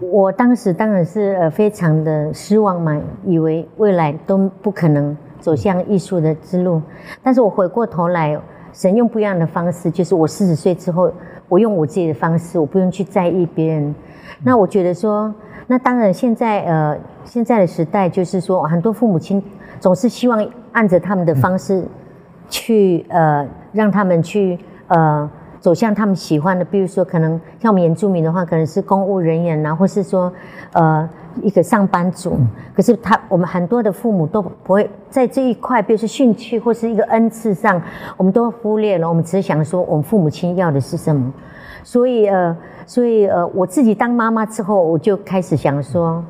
[0.00, 6.82] 我当时当然是呃非常的失望嘛，以为未来都不可能走向艺术的之路。
[7.22, 8.36] 但是我回过头来，
[8.74, 11.10] 神用不一样的方式，就是我四十岁之后，
[11.48, 13.94] 我用我自己的方式，我不用去在意别人。
[14.42, 15.32] 那我觉得说，
[15.68, 19.40] 那当然现在呃现在的时代，就是说很多父母亲
[19.78, 21.86] 总是希望按着他们的方式
[22.50, 24.58] 去呃让他们去
[24.88, 25.30] 呃
[25.64, 30.30] 走向他们喜欢的，比如说可能像我们原住民的话，可能是公务人员啊，或是说
[30.74, 31.08] 呃
[31.40, 32.36] 一个上班族。
[32.76, 37.80] 可是他我们很多的父母都不会在这一块，比如说兴趣或是一个恩赐上，
[38.18, 39.08] 我们都忽略了。
[39.08, 41.32] 我们只是想说，我们父母亲要的是什么。
[41.82, 46.22] 所以呃，所以呃，我自己当妈妈之后，我就开始想说，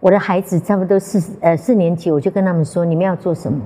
[0.00, 3.60] 我的孩子差不多四呃四年级，我就跟他们说，你们要做什么。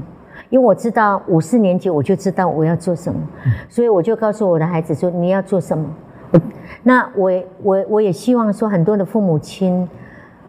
[0.50, 3.20] 因为我知道五四年级我就知道我要做什么，
[3.68, 5.84] 所以我就告诉我的孩子说你要做什么。
[6.32, 6.40] 我
[6.82, 9.88] 那我也我我也希望说很多的父母亲，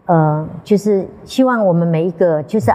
[0.06, 2.72] 呃，就是希望我们每一个就是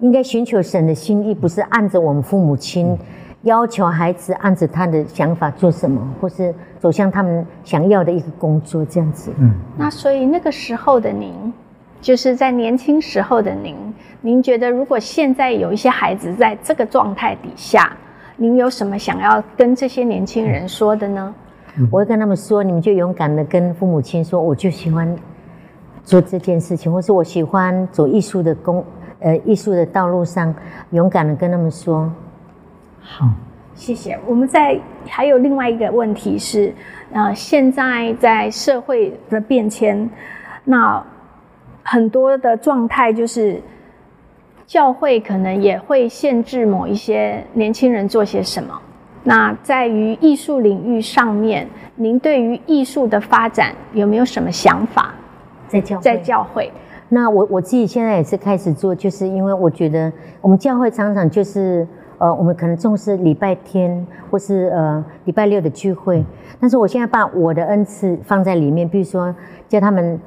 [0.00, 2.96] 应该寻求神的心意，不是按着我们父母亲
[3.42, 9.30] 要求孩子按着他的想法做什么，或是走向他们想要的一个工作这样子。
[9.38, 11.52] 嗯那所以那个时候的您，
[12.00, 13.76] 就是在年轻时候的您，
[14.20, 17.96] 您觉得如果现在有一些孩子在这个状态底下，
[18.36, 21.34] 您有什么想要跟这些年轻人说的呢？
[21.90, 25.16] 我会跟他们说，你们就勇敢的跟父母亲说，我就喜欢
[26.02, 28.84] 做这件事情，或是我喜欢走艺术的工，
[29.20, 30.54] 呃，艺术的道路上，
[30.90, 32.10] 勇敢的跟他们说。
[33.00, 33.28] 好
[33.74, 34.18] 谢谢。
[34.26, 36.74] 我们在还有另外一个问题是，
[37.12, 40.08] 呃，现在在社会的变迁，
[40.64, 41.04] 那
[41.90, 43.60] 很多的状态就是，
[44.66, 48.78] 教会可能也会限制某一些年轻人做些什么。
[49.24, 55.14] 那在于艺术领域上面，您对于艺术的发展有没有什么想法？
[55.66, 56.70] 在教会在教会，
[57.08, 61.86] 那我我自己现在也是开始做，就是因为我觉得我们教会常常就是
[62.18, 66.24] 呃，我们可能重视礼拜天或是呃礼拜六的聚会，
[66.60, 69.34] 但是我现在把我的恩赐放在里面，比如说
[69.68, 70.18] 叫他们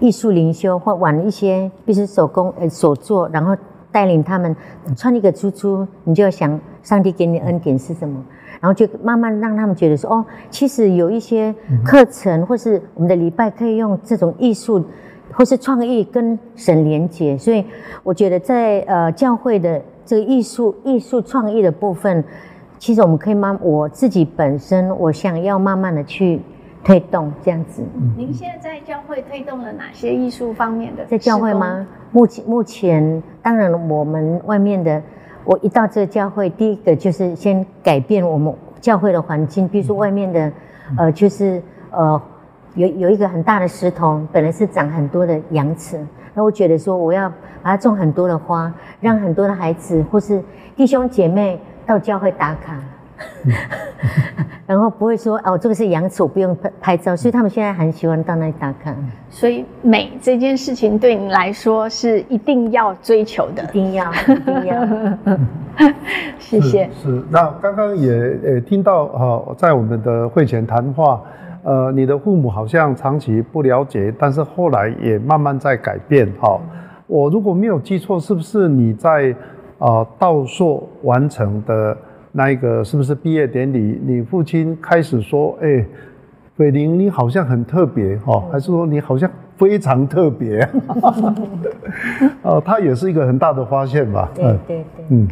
[0.00, 3.56] 艺术灵修或玩一些，比如手工呃手作，然后
[3.90, 4.54] 带领他们
[4.96, 8.22] 穿一个珠珠，你就要想上帝给你的恩典是什么。
[8.60, 11.54] 然后就慢慢让他们觉得说，哦，其实有一些
[11.84, 14.84] 课程或是我们的礼拜可以用这种艺术
[15.32, 17.64] 或是创意跟神连接，所以
[18.02, 22.24] 我觉得在呃教会的这个艺术艺术创意的部分，
[22.78, 26.40] 其实我们可以慢我自己本身我想要慢慢的去
[26.84, 27.82] 推动这样子。
[28.16, 31.04] 您现在在教会推动了哪些艺术方面的？
[31.06, 31.52] 在教会？
[31.52, 31.86] 吗？
[32.10, 35.02] 目前目前，当然我们外面的
[35.44, 40.52] 我一到这个教会，第一个就是先改变我们教会的环境，比如说外面的，
[40.96, 42.20] 呃，就是呃，
[42.74, 46.02] 有有一个很大的石头，本来是长很多的羊齿，
[46.32, 47.28] 那我觉得说我要
[47.62, 50.42] 把它种很多的花，让很多的孩子或是
[50.74, 52.78] 弟兄姐妹到教会打卡。
[54.66, 58.94] 然后不会说哦，这个是羊齿，我不用拍拍照，所以他们现在很喜欢到那里打卡。
[59.30, 64.86] 所以美这件事情对你来说是一定要追求的，一定要，一定要。
[66.38, 66.90] 谢谢。
[67.02, 68.12] 是，那刚刚也
[68.44, 71.22] 呃听到哈，在我们的会前谈话，
[71.62, 76.60] 呃，你的父母好像长期不了解，但是后来也慢慢在改变哈。
[77.06, 79.34] 我如果没有记错，是不是你在
[79.78, 81.96] 啊道硕完成的？
[82.38, 84.00] 那一个是不是毕业典礼？
[84.00, 85.84] 你父亲开始说：“哎，
[86.58, 90.60] 伟玲，你好像很特别哦，还是说你好像非常特别？”
[92.42, 94.30] 哦，他也是一个很大的发现吧？
[94.36, 95.04] 对对对。
[95.08, 95.26] 嗯，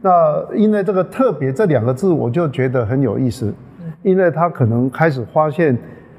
[0.00, 3.52] 那因为这个“特别”这两个字，我就觉得很有意思，
[4.04, 5.76] 因为他可能开始发现，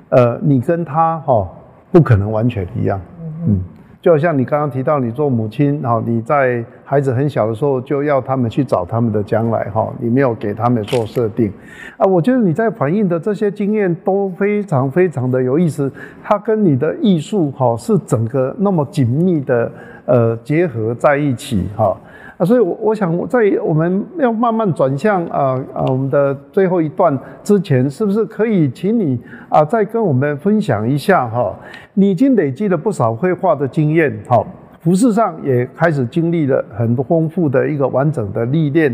[0.10, 1.50] 呃，你跟他哈
[1.94, 3.00] 不可能完全一样。
[3.48, 3.64] 嗯。
[4.06, 11.52] 就像你刚刚提到，你做母亲，哈，你在孩子很小的时候就要他们去找他们的将来，哈，你没有给他们做设定，
[11.98, 15.92] 啊，我觉得你在反映的这些经验都非常非常的有意思，
[16.24, 19.72] 它跟你的艺术，哈，是整个那么紧密的，
[20.06, 21.98] 呃，结合在一起，哈。
[22.38, 29.18] 啊，所以，我我想在我们要慢慢转向啊啊，我们的最后一段之前，是不是可以请你
[29.48, 31.56] 啊，再跟我们分享一下哈？
[31.94, 34.46] 你已经累积了不少绘画的经验，好，
[34.82, 38.94] 服饰上也开始经历了很多丰富的一个完整的历练。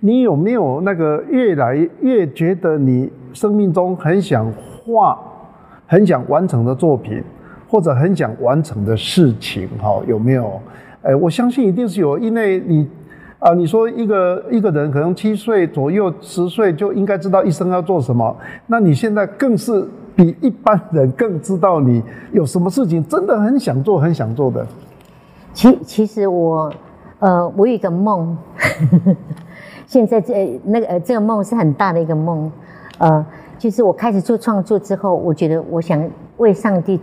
[0.00, 5.18] 你有没有那个越来越觉得你生命中很想画、
[5.86, 7.22] 很想完成的作品，
[7.68, 9.68] 或者很想完成的事情？
[9.78, 10.58] 哈，有没有？
[11.02, 12.88] 哎，我相信一定是有，因为你，
[13.38, 18.36] 啊，你说一个一个人可能七岁左右、十岁就应该知道一生要做什么，
[18.66, 19.86] 那你现在更是
[20.16, 24.66] 比一般人更知道你有什么事情真的很想做、很想做的。
[25.54, 26.72] 其其实我，
[27.20, 28.36] 呃，我有一个梦，
[29.86, 32.50] 现在这那个这个梦是很大的一个梦，
[32.98, 33.24] 呃，
[33.56, 37.00] 就是我开始做创作之后，我觉得我想为上帝。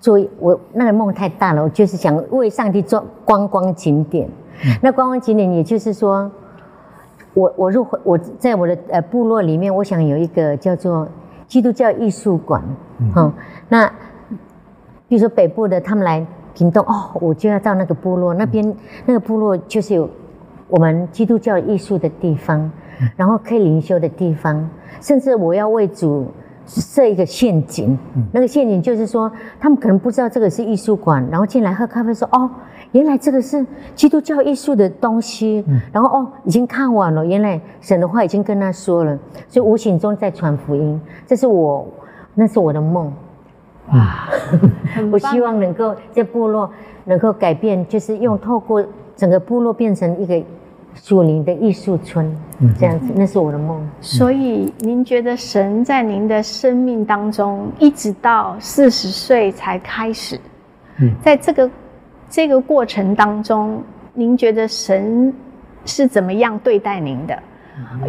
[0.00, 4.28] 做我那个梦太大了，我就是想为上帝做观光景点。
[4.80, 6.30] 那观光景点，也就是说，
[7.34, 11.08] 我我入我在我的呃部落里面，我想有一个叫做
[11.46, 12.62] 基督教艺术馆。
[13.16, 13.32] 嗯，
[13.68, 13.86] 那
[15.08, 16.24] 比如说北部的他们来
[16.54, 20.08] 屏东，哦，我就要到那个部落那边，那个部落就是有
[20.68, 22.70] 我们基督教艺术的地方，
[23.16, 24.68] 然后可以灵修的地方，
[25.00, 26.26] 甚至我要为主。
[26.68, 27.98] 设一个陷阱，
[28.30, 32.48] 那个陷阱就是说，他们可能不知道这个是艺术馆，然后进来喝咖啡，说哦，
[32.92, 33.64] 原来这个是
[33.94, 41.86] 基督教艺术的东西，然后哦，已经看完了，原来神的话已经跟他说了，所以无形中在传福音，这是我，
[42.34, 43.10] 那是我的梦，
[43.92, 44.28] 哇，
[45.10, 46.70] 我希望能够在部落
[47.06, 48.84] 能够改变，就是用透过
[49.16, 50.42] 整个部落变成一个。
[50.94, 52.36] 属灵的艺术村，
[52.78, 53.88] 这样子，那是我的梦。
[54.00, 60.38] 所以，您觉得神在您的生命当中，一直到四十岁才开始，
[61.22, 61.70] 在这个
[62.28, 63.82] 这个过程当中，
[64.12, 65.32] 您觉得神
[65.84, 67.42] 是怎么样对待您的？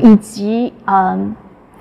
[0.01, 1.35] 以及，嗯，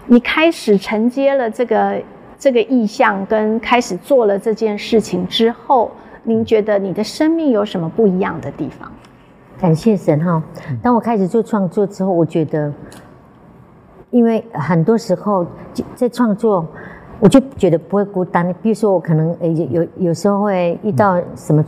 [0.07, 2.03] 你开始承接了这个
[2.39, 5.91] 这个意向，跟开始做了这件事情之后，
[6.23, 8.93] 您觉得你的生命有什么不一样的地方？
[9.59, 10.41] 感谢神哈！
[10.81, 12.73] 当我开始做创作之后，我觉得，
[14.11, 15.45] 因为很多时候
[15.97, 16.65] 在创作，
[17.19, 18.55] 我就觉得不会孤单。
[18.63, 21.65] 比如说，我可能有有有时候会遇到什么，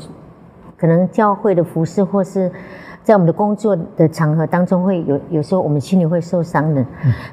[0.77, 2.49] 可能教会的服饰，或是
[3.03, 6.87] 在我们的工作的场合当中，会有有时候我们心里会受伤的。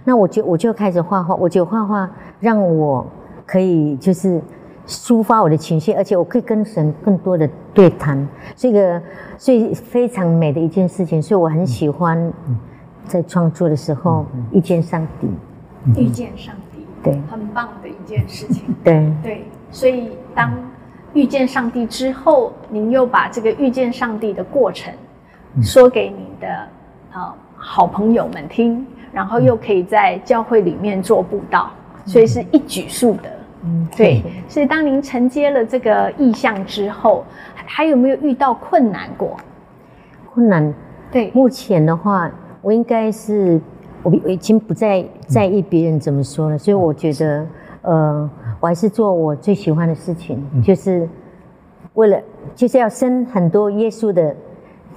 [0.03, 3.05] 那我就我就开始画画，我觉得画画让我
[3.45, 4.41] 可以就是。
[4.87, 8.25] 抒发我的情绪，而且我可以跟神更多的对谈，
[8.55, 9.01] 这个
[9.37, 12.31] 所以非常美的一件事情，所以我很喜欢
[13.05, 15.27] 在创作的时候遇见上帝，
[16.01, 19.11] 遇见上帝，对，很棒的一件事情，对。
[19.21, 20.53] 对，所以当
[21.13, 24.93] 遇见上帝之后，您又把这个遇见上帝的过程
[25.61, 26.47] 说给你的
[27.13, 31.69] 呃好朋友们听，然后又可以在教会里面做布道，
[32.05, 33.36] 所以是一举数得。
[33.63, 37.23] 嗯，对，所以当您承接了这个意向之后，
[37.65, 39.35] 还有没有遇到困难过？
[40.33, 40.73] 困难，
[41.11, 42.31] 对，目前的话，
[42.61, 43.59] 我应该是
[44.03, 47.47] 我我已经不再在意别人怎么说了，所以我觉得，
[47.81, 48.29] 呃，
[48.59, 51.09] 我还是做我最喜欢的事情，就是
[51.95, 52.21] 为了
[52.53, 54.35] 就是要生很多耶稣的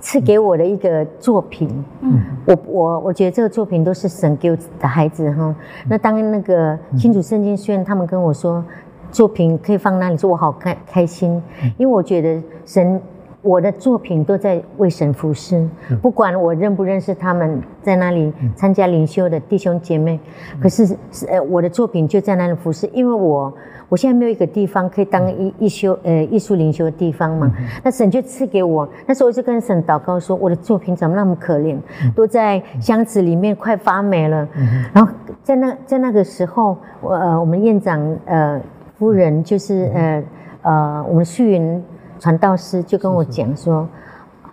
[0.01, 1.85] 赐给我的一个作品。
[2.01, 5.55] 嗯，我我我觉得这个作品都是神给我的孩子哈。
[5.89, 8.65] 那当那个新主圣经书院他们跟我说，
[9.13, 11.43] 作品可以放那里，说我好开开心，
[11.77, 13.01] 因为我觉得神。
[13.43, 15.67] 我的作品都在为神服侍，
[16.03, 20.21] 不管我认不认识他们在那里参加灵修的弟兄姐妹，
[20.61, 20.95] 可是
[21.27, 23.51] 呃我的作品就在那里服侍，因为我
[23.91, 27.53] 我现在没有一个地方可以当艺艺修呃艺术灵修的地方嘛，
[27.85, 31.77] 那神就赐给我，那时候我就跟神祷告说，我的作品怎么那么可怜，
[32.17, 34.49] 都在箱子里面快发霉了，
[34.95, 35.13] 然后
[35.43, 38.59] 在那在那个时候，我呃我们院长呃
[38.99, 40.25] 夫人就是呃
[40.63, 41.85] 呃我们旭云。
[42.23, 43.89] 传道师就跟我讲说：“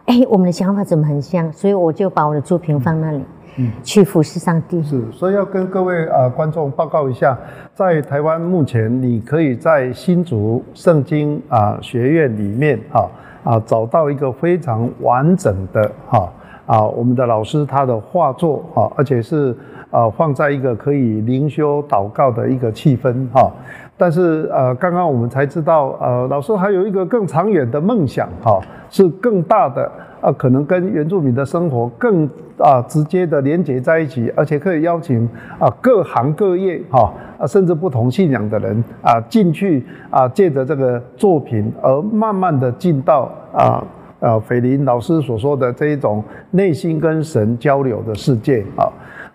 [0.08, 1.52] 哎，我们的想法怎么很像？
[1.52, 3.22] 所以我就把我的作品放那里，
[3.58, 4.82] 嗯，去服侍上帝。
[4.84, 7.38] 是，所以要跟各位呃观众报告一下，
[7.74, 13.10] 在台湾目前，你可以在新竹圣经啊学院里面哈
[13.44, 16.32] 啊找到一个非常完整的哈
[16.66, 19.56] 啊我们的老师他的画作哈，而且是
[19.90, 23.52] 啊放在一个可以灵修祷告的一个气氛哈。”
[23.98, 29.92] 但是呃，刚刚我们才知道，呃，老师还有一个更长远的梦想，哈，是更大的，
[30.22, 32.30] 呃，可能跟原住民的生活更
[32.60, 35.28] 啊直接的连接在一起，而且可以邀请
[35.58, 43.84] 啊各行各业，哈，啊甚至不同信仰的人啊进去啊，借着这个作品而慢慢的进到啊
[44.20, 48.86] 呃斐林老师所说的这一种内心跟神交流的世界啊。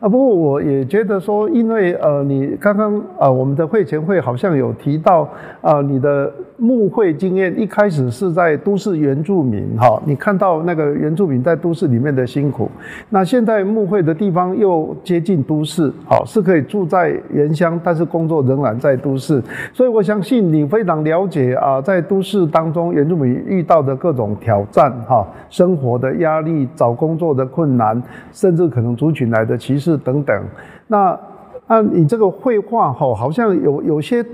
[0.02, 5.28] 啊，不过我也觉得说，因为呃，你刚刚呃，我们的会前会好像有提到，
[5.60, 6.28] 呃，你的
[6.62, 12.70] 牧会经验一开始是在都市原住民哈，你看到那个原住民在都市里面的辛苦，
[13.10, 19.42] 那现在牧会的地方又接近都市，好是可以住在原乡，但是工作仍然在都市，
[19.72, 28.00] 所以我相信你非常了解啊，在都市当中原住民遇到的各种挑战哈，生活的压力、找工作的困难，
[28.30, 29.96] 甚至可能族群来的歧视。
[29.96, 30.40] 等等，
[30.86, 31.18] 那
[31.66, 34.24] 按你这个绘画哈，好像有有些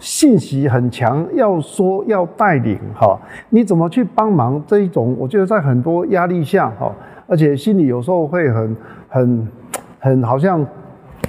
[0.00, 3.16] 信息很强，要说要带领哈，
[3.50, 5.14] 你怎么去帮忙这一种？
[5.16, 6.92] 我觉得在很多压力下哈，
[7.28, 8.76] 而且心里有时候会很
[9.08, 9.48] 很
[10.00, 10.66] 很好像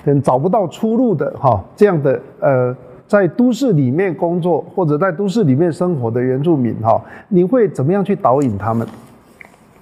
[0.03, 8.87] 很找不到出路的哈，这样的呃，在都市里面工作或者在都市里面生活的原住民哈，你会怎么样去导引他们？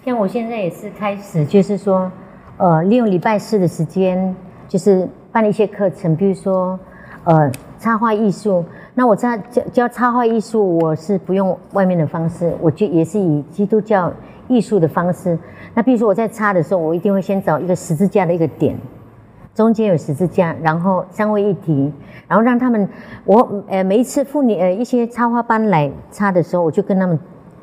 [0.03, 2.11] 像我现在也是开始，就是说。
[2.61, 4.35] 呃，利用礼拜四的时间，
[4.67, 6.77] 就是办一些课程，比如说，
[7.23, 8.63] 呃，插画艺术。
[8.95, 14.11] 那我在教教插画艺术，我是不用外面的方式，我就也是以基督教
[14.47, 15.37] 艺术的方式。
[15.73, 18.77] 那比如说我在插的时候，我一定会先找一个十字架的一个点，
[19.53, 21.91] 中间有十字架，然后三位一体，
[22.27, 22.87] 然后让他们，
[23.25, 27.17] 我呃每一次妇女呃一些插花班来插的时候，我就跟他们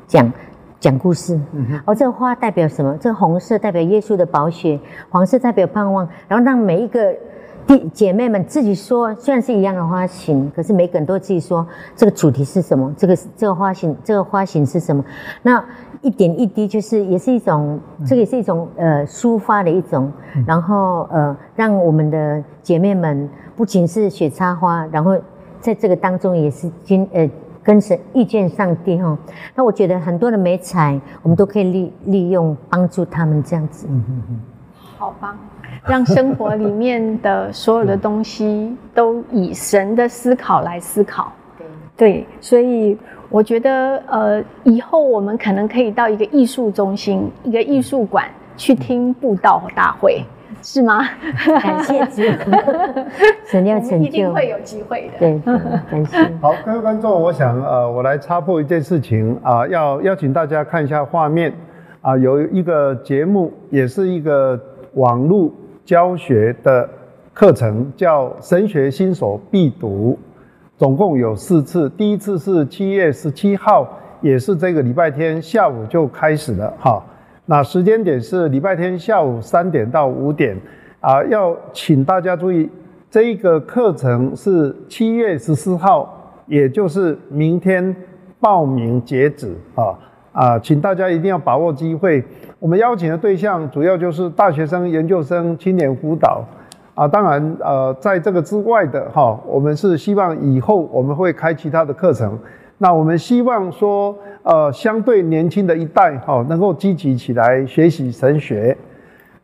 [0.07, 0.31] 讲。
[0.79, 1.37] 讲故事，
[1.85, 2.95] 哦，这个花代表什么？
[3.01, 4.79] 这个红色代表耶稣的宝血，
[5.09, 6.07] 黄色代表盼望。
[6.27, 7.15] 然后让每一个
[7.67, 12.93] 弟姐妹们自己说，虽然是一样的花型，可是每个人都自己说这个主题是什么？
[12.97, 15.03] 这个这个花型，这个花型是什么？
[15.43, 15.63] 那
[16.01, 20.11] 一点一滴就是也是一种，这个也是一种呃抒发的一种。
[20.45, 25.17] 然后呃，让我们的姐妹们不仅是学插花，然后
[25.59, 27.29] 在这个当中也是今呃。
[27.63, 29.17] 跟神遇见上帝哈，
[29.53, 33.85] 那我觉得很多的美彩，我们都可以利利用帮助他们这样子。
[33.89, 34.39] 嗯嗯嗯，
[34.97, 35.37] 好棒，
[35.91, 41.31] 让生活里面的所有的东西都以神的思考来思考。
[41.57, 41.67] 对
[41.97, 42.97] 对，所以
[43.29, 48.25] 我觉得呃，以后我们可能可以到一个艺术中心、一个艺术馆
[48.55, 50.23] 去听布道大会。
[50.63, 51.07] 是吗？
[51.61, 52.21] 感谢主，
[53.45, 55.19] 神要成就，一定会有机会的。
[55.19, 55.39] 对，
[55.89, 56.17] 感谢。
[56.41, 61.53] 好，各位观众，我想呃，我来插播一件事情啊，要邀请大家看一下画面
[62.01, 64.59] 啊，有一个节目，也是一个
[64.95, 65.49] 网络
[65.87, 66.87] 教学的
[67.33, 70.19] 课程，叫神学新手必读，
[70.75, 73.87] 总共有四次，第一次是七月十七号，
[74.19, 77.01] 也是这个礼拜天下午就开始了哈。
[77.45, 80.57] 那时间点是礼拜天下午三点到五点，
[80.99, 82.69] 啊，要请大家注意，
[83.09, 87.95] 这一个课程是七月十四号，也就是明天
[88.41, 89.97] 报名截止啊
[90.33, 92.21] 啊，请大家一定要把握机会。
[92.59, 96.43] 我们邀请的对象主要就是大学生、研究生、青年辅导
[96.95, 102.37] 啊，当然呃，在这个之外的哈，我们是希望以后我们会开其他的课程。
[102.79, 108.75] 那我们希望说，呃，相对年轻的一代，哈，能够积极起来学习神学。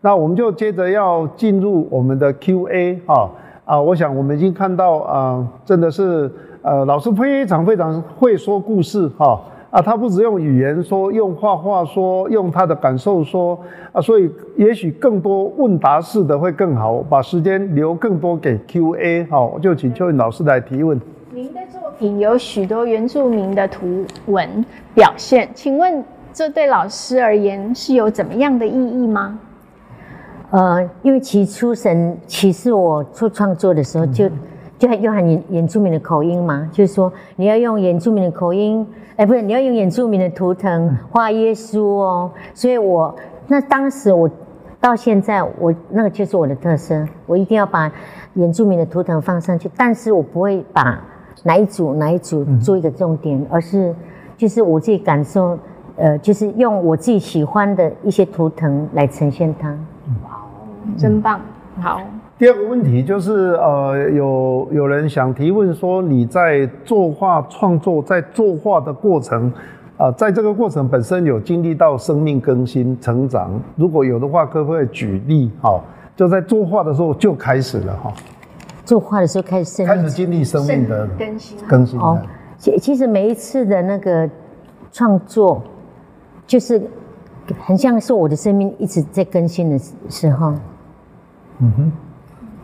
[0.01, 3.29] 那我们就接着要进入我们的 Q&A，哈，
[3.65, 6.31] 啊，我想我们已经看到，啊，真的是，
[6.63, 9.39] 呃，老师非常非常会说故事，哈，
[9.73, 13.59] 啊，他不只用语言说，用画画说，用他的感受说
[13.91, 19.23] 啊，所以也许更多问答式的会更好，把时间留更多给 Q&A。
[19.31, 21.01] 好，我就请邱云老师来提问。
[21.31, 24.63] 您的作品有许多原住民的图文
[24.93, 29.39] 表现，请问这对老师而言是有怎么样的意义吗？
[30.51, 34.29] 呃，因为其出神其实我做创作的时候，就
[34.77, 38.85] 就要用原原住民的口音嘛，就是说你要用原住民的口音，
[39.15, 42.31] 哎，不是你要用原住民的图腾画耶稣哦。
[42.53, 43.15] 所以我
[43.47, 44.29] 那当时我
[44.79, 47.91] 到现在我那个就是我的特色，我一定要把
[48.33, 50.99] 原住民的图腾放上去，但是我不会把
[51.43, 53.95] 哪一组哪一组做一个重点，而是
[54.35, 55.57] 就是我自己感受，
[55.95, 59.69] 呃，就是用我自己喜欢的一些图腾来呈现它。
[60.23, 60.41] 哇
[60.97, 61.39] 真棒，
[61.79, 62.01] 好。
[62.43, 69.49] 第二个问题就是，呃，有有人想提问说，你在作画创作，在作画的过程，
[69.95, 75.49] 啊，在这个过程本身有经历到生命更新、成长，如果有的话，可不可以举例？
[75.61, 75.79] 哈，
[76.17, 78.11] 就在作画的时候就开始了，哈。
[78.83, 81.97] 作画的时候开始开始经历生命的更新，更新。
[81.97, 82.19] 哦，
[82.57, 84.29] 其其实每一次的那个
[84.91, 85.63] 创作，
[86.45, 86.81] 就是
[87.57, 89.79] 很像是我的生命一直在更新的
[90.09, 90.51] 时候。
[91.59, 91.91] 嗯哼，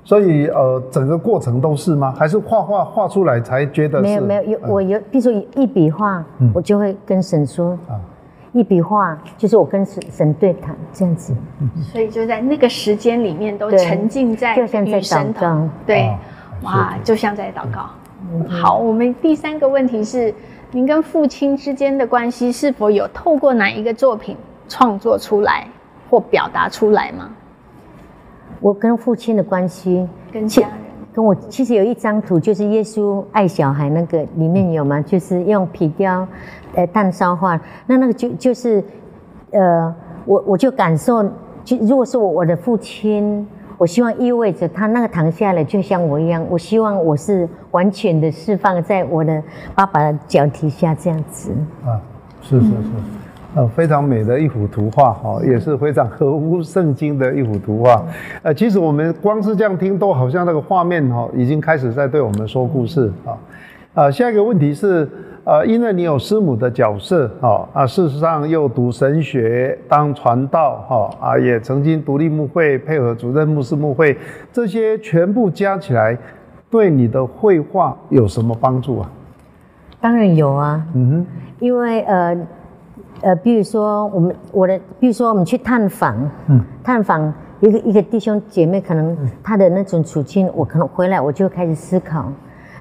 [0.09, 2.11] 所以呃，整个过程都是吗？
[2.17, 4.01] 还是画画画出来才觉得？
[4.01, 7.93] 没有没有，有我有，比如说一笔画，我就会跟神说啊，
[8.51, 11.31] 一笔画就是我跟神神对谈这样子。
[11.83, 16.09] 所以就在那个时间里面都沉浸在就像在祷告，对，
[16.63, 17.87] 哇，就像在祷告。
[18.49, 20.33] 好，我们第三个问题是，
[20.71, 24.35] 您跟父亲之间的关系是否有透过哪一个作品
[24.67, 25.67] 创作出来
[26.09, 27.29] 或表达出来吗？
[28.61, 30.71] 我跟父亲的关系，跟家人，
[31.13, 35.01] 跟我其实有一张图，就是耶稣爱小孩那个里面有吗？
[35.01, 36.27] 就是用皮雕，
[36.75, 38.83] 呃，蛋烧画，那那个就就是，
[39.51, 39.93] 呃，
[40.25, 41.23] 我我就感受，
[41.63, 43.47] 就如果是我我的父亲，
[43.77, 49.41] 我希望意味着他那个躺下来就像我一样，我希望我是完全的释放在我的
[49.73, 51.51] 爸爸的脚底下这样子。
[51.85, 51.95] 啊，
[52.41, 52.73] 是是是。
[53.55, 58.05] 呃，非常美的一幅图画，哈，也是非常合乎圣经的一幅图画。
[58.43, 63.33] 呃，其实我们光是这样听，都好像那个画面，哈，已经开始在对我们说故事，啊。
[63.95, 65.09] 呃，下一个问题是，
[65.43, 74.15] 呃，因为你有师母的角色，啊，啊，事实上又读神学、当传道，哈，啊，也曾经独立牧会，配合主任牧师牧会，
[74.53, 76.15] 这些全部加起来，
[76.69, 79.09] 对你的绘画有什么帮助啊？
[79.99, 81.25] 当然有啊，嗯哼，
[81.57, 82.37] 因为呃。
[83.21, 86.15] 呃，比如说我们我的，比如说我们去探访，
[86.47, 92.31] 嗯，探访一个一个弟兄姐妹，可能他的那种处境，我可能回来我就开始思考，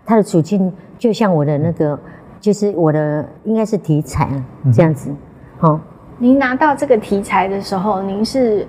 [0.07, 1.99] 他的处境就像我的那个，
[2.41, 4.31] 就是我的应该是题材
[4.73, 5.11] 这样子，
[5.59, 5.79] 好。
[6.21, 8.67] 您拿到这个题材的时候，您是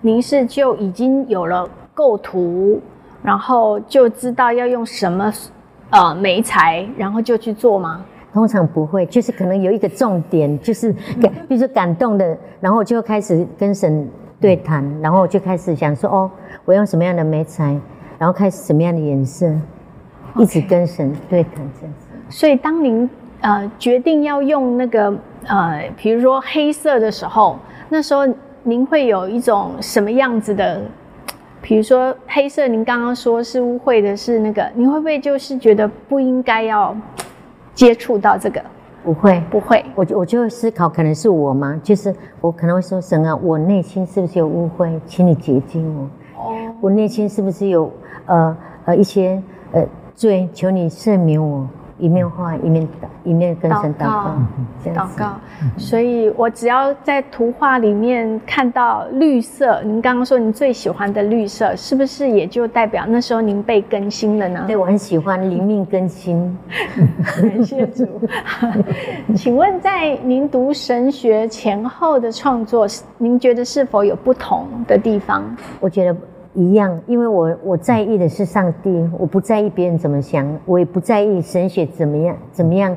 [0.00, 2.80] 您是就已经有了构图，
[3.24, 5.32] 然后就知道要用什么
[5.90, 8.04] 呃媒材，然后就去做吗？
[8.36, 14.06] 通常不会，就是可能有一个重点，就是感，比如说感动的，然后我就开始跟神
[14.38, 16.30] 对谈，然后我就开始想说，哦，
[16.66, 17.74] 我用什么样的眉彩，
[18.18, 19.50] 然后开始什么样的颜色，
[20.36, 22.08] 一直跟神对谈这样子。
[22.28, 23.08] 所以当您
[23.40, 25.10] 呃决定要用那个
[25.46, 27.58] 呃，比如说黑色的时候，
[27.88, 28.28] 那时候
[28.64, 30.82] 您会有一种什么样子的？
[31.62, 36.94] 比如说黑色，您刚刚说是污秽的，是那个，您会不会就是觉得不应该要？
[37.76, 38.60] 接触到这个
[39.04, 41.78] 不会不会，我就我就会思考，可能是我吗？
[41.84, 46.02] 就是我可能会说神啊，我内心是不是有误会，请你洁净我。
[46.42, 47.92] 哦，我内心是不是有
[48.24, 48.56] 呃
[48.86, 51.68] 呃一些呃罪，求你赦免我。
[51.98, 54.36] 一面画一面祷，一面跟神祷告，
[54.84, 55.40] 祷告。
[55.78, 64.64] 所以我只要在图画里面看到绿色，您刚刚说您最喜欢的绿色，是不是也就代表那时候您被更新了呢？
[64.66, 66.56] 对，我很喜欢灵命更新。
[67.40, 68.06] 感谢主。
[69.34, 72.86] 请问在您读神学前后的创作，
[73.16, 75.42] 您觉得是否有不同的地方？
[75.80, 76.16] 我觉得。
[76.56, 82.96] 一样，因为我我在意的是上帝，我不在意别人怎么想，我也不在意神学怎么样怎么样，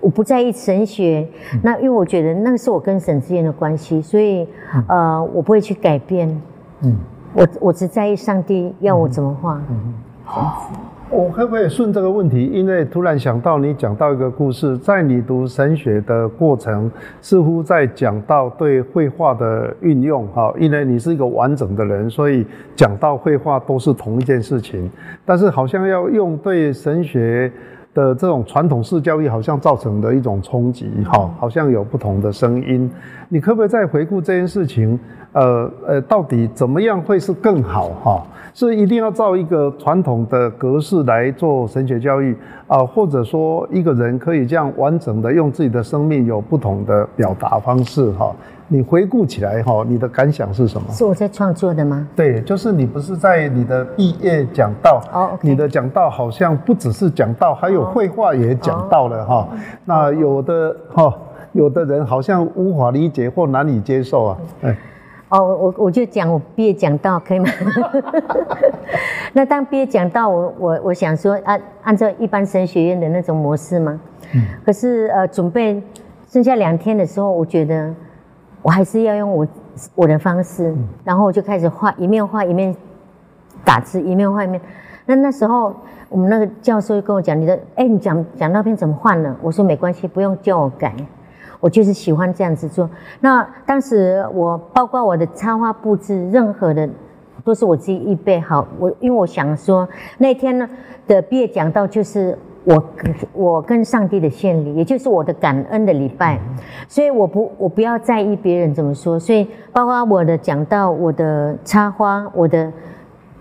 [0.00, 1.26] 我不在意神学。
[1.62, 4.46] 那因为我觉得那个是我跟神之间的关系，所以
[4.86, 6.40] 呃，我不会去改变。
[6.82, 6.96] 嗯，
[7.34, 9.60] 我我只在意上帝要我怎么画。
[10.24, 10.70] 好。
[11.12, 12.44] 我可不可以顺这个问题？
[12.52, 16.88] 因为突然想到你讲到一个故事，在你读神学的过程，
[17.20, 20.24] 似乎在讲到对绘画的运用。
[20.28, 22.46] 哈，因为你是一个完整的人，所以
[22.76, 24.88] 讲到绘画都是同一件事情。
[25.26, 27.50] 但是好像要用对神学
[27.92, 32.88] 的这种传统式教育好像造成的一种冲击，哈，好像有不同的声音。
[33.28, 34.96] 你可不可以再回顾这件事情？
[35.32, 37.88] 呃呃，到底怎么样会是更好？
[38.02, 38.22] 哈，
[38.52, 48.10] 是一定要照一个传统的格式来做神学教育啊，或者说一个人可以这样完整的用自己的生命有不同的表达方式？
[48.12, 48.34] 哈，
[48.66, 50.88] 你回顾起来哈，你的感想是什么？
[50.92, 52.08] 是我在创作的吗？
[52.16, 59.48] 对，就是你不是在你的毕业讲道哦，你的讲道好像不只是讲道，还有绘画也讲到了哈。
[59.84, 61.14] 那有的哈，
[61.52, 64.36] 有的人好像无法理解或难以接受啊。
[64.62, 64.76] 哎，
[65.30, 67.48] 哦，我我就讲我毕业讲道可以吗？
[69.32, 74.00] 那当毕业讲道，我我我想说按按照一般神学院的那种模式吗？
[74.34, 74.42] 嗯。
[74.64, 75.80] 可是呃，准备
[76.28, 77.94] 剩下两天的时候，我觉得
[78.60, 79.46] 我还是要用我
[79.94, 80.74] 我的方式，
[81.04, 82.74] 然后我就开始画，一面画一面
[83.64, 84.60] 打字，一面画一面。
[85.06, 85.74] 那那时候
[86.08, 90.92] 我们那个教授就跟我讲：“你的哎，你讲讲道片怎么换了？”我说：“没关系，不用叫我改。”
[91.60, 92.88] 我就是喜欢这样子做。
[93.20, 96.88] 那当时我包括我的插画布置，任何的
[97.44, 98.66] 都是我自己预备好。
[98.78, 99.86] 我因为我想说，
[100.18, 100.68] 那天呢
[101.06, 102.82] 的毕业讲到就是我
[103.34, 106.40] 我跟上帝的献礼，也就是我的感恩的礼拜。
[106.88, 109.20] 所以我不我不要在意别人怎么说。
[109.20, 112.72] 所以包括我的讲到、我的插花、我的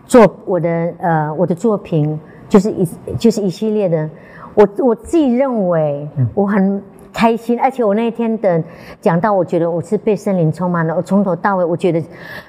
[0.05, 2.86] 作、我的呃我的作品，就是一
[3.17, 4.09] 就是一系列的。
[4.55, 6.84] 我我自己认为我很。
[7.14, 8.64] 开心，而且我那一天的
[9.01, 10.95] 讲到，我觉得我是被森林充满了。
[10.95, 12.01] 我从头到尾，我觉得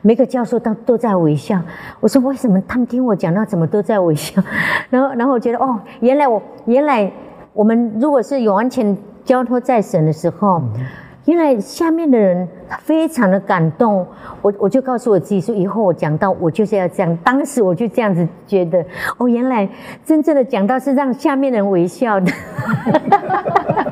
[0.03, 1.61] 每个教授都都在微笑。
[2.01, 4.43] 我说为什么他们听我讲到怎么都在微笑？
[4.91, 7.11] 然后，然后我觉得哦，原来我原来
[7.53, 10.63] 我们如果是有完全交托在神的时候，
[11.27, 12.49] 原来下面的人
[12.81, 14.07] 非常的感动。
[14.43, 17.17] 我我就告诉我自己说，以后我讲到我就是要这样。
[17.25, 18.85] 当时我就这样子觉得，
[19.19, 19.69] 哦，原来
[20.05, 22.33] 真正的讲到是让下面人微笑的。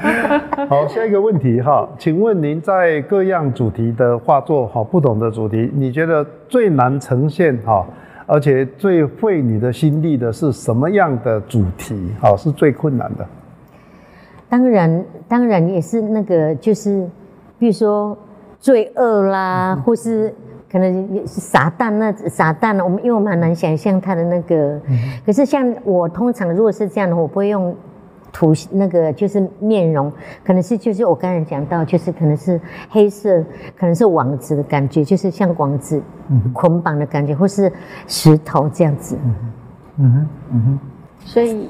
[0.68, 7.86] 好，下一个问题哈，请问您在各样主题的画作哈，不同的主题，你觉得最难呈现哈，
[8.26, 12.12] 而且最费你的心力的是什么样的主题？
[12.18, 13.26] 哈，是最困难的。
[14.48, 17.06] 当然，当然也是那个，就是
[17.58, 18.16] 比如说
[18.58, 20.32] 罪恶啦，或是
[20.72, 24.80] 可能也是撒旦那撒旦，我们因为我们很难想象他的那个。
[25.26, 27.74] 可是像我通常如果是这样的，我不会用。
[28.32, 30.12] 图那个就是面容，
[30.44, 33.42] 可能是就是我刚才讲到，就是可能是黑色，
[33.76, 36.02] 可能是网子的感觉，就是像网子
[36.52, 37.72] 捆绑的感觉，或是
[38.06, 39.18] 石头这样子。
[39.96, 40.78] 嗯哼，嗯哼。
[41.24, 41.68] 所以，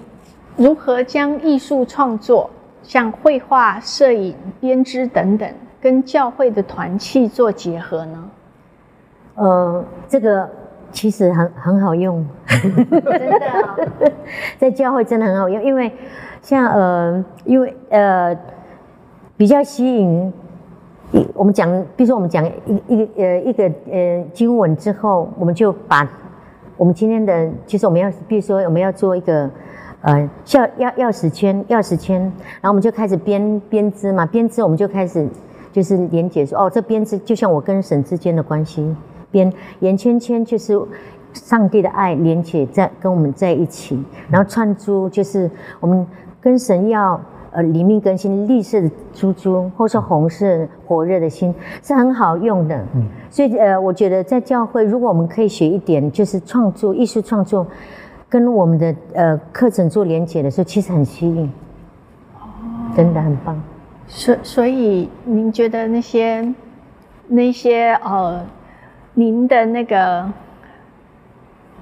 [0.57, 2.49] 如何将艺术创作，
[2.83, 8.31] 像绘画、摄影、编织等等，跟教会的团契做结合呢？
[9.35, 10.49] 呃，这个
[10.93, 12.74] 其实很很好用，真
[13.05, 14.12] 的，
[14.59, 15.91] 在教会真的很好用，因为。
[16.43, 18.34] 像呃，因为呃，
[19.36, 20.32] 比较吸引，
[21.12, 26.09] 一我们讲，比如说我们讲一一个呃一个呃经文之后，我们就把
[26.78, 29.51] 我们今天的，其实我们要，比如说我们要做一个
[30.01, 35.28] 呃钥钥钥匙圈，钥匙圈，然后我们就开始编编织嘛，编织我们就开始
[35.70, 38.97] 就是连接说，哦，这编织就像我跟神之间的关系，
[39.31, 40.81] 编圆圈圈就是
[41.33, 45.51] 上帝的爱连接在跟我们在一起，然后串珠就是
[45.81, 46.07] 我们。
[46.43, 47.20] 跟神要
[47.53, 52.74] 呃里面更新，绿色的珠珠，或是红色火热的心，是很好用的。
[52.95, 57.66] 嗯，所以呃，我觉得在教会，如果我们可以学一点，就是创作艺术创作，
[58.26, 61.45] 跟我们的呃课程做连接的时候，其实很吸引。
[62.37, 62.49] 哦，
[62.97, 63.62] 真的很棒。
[64.09, 66.55] 所所以，您觉得那些
[67.28, 68.43] 那些呃，
[69.15, 70.25] 您的那个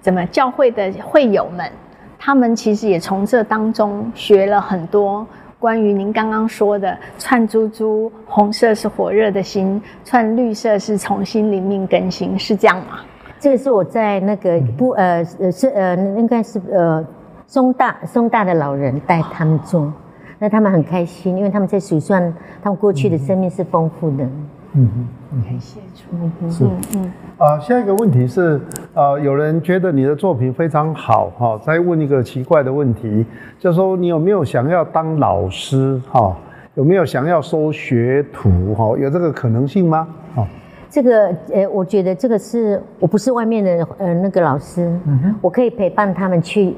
[0.00, 1.70] 怎么教会的会友们？
[2.18, 5.24] 他们其实也从这当中学了很多
[5.58, 13.00] 关于您刚刚说的串珠珠，红色是火热的心，串绿色是重新灵命更新，是这样吗？
[13.38, 17.06] 这个是我在那个不呃呃是呃应该是呃
[17.46, 19.92] 松大松大的老人带他们做，
[20.40, 24.26] 那他们很开心，因为他们在数算他们过去的生命是丰富的。
[24.74, 26.50] 哼，感谢主。
[26.50, 26.64] 是，
[26.94, 27.10] 嗯。
[27.38, 28.60] 啊，下一个问题是，
[28.94, 33.24] 啊，有人觉得你的作品非常好，哈，再问一个奇怪的问题，
[33.58, 36.36] 就说你有没有想要当老师，哈，
[36.74, 40.06] 有没有想要收学徒，哈，有这个可能性吗？
[40.34, 40.46] 哈，
[40.90, 46.74] 这个，呃，我觉得这个是我不是外面的，呃，那个老师，嗯哼，我可以陪伴他们去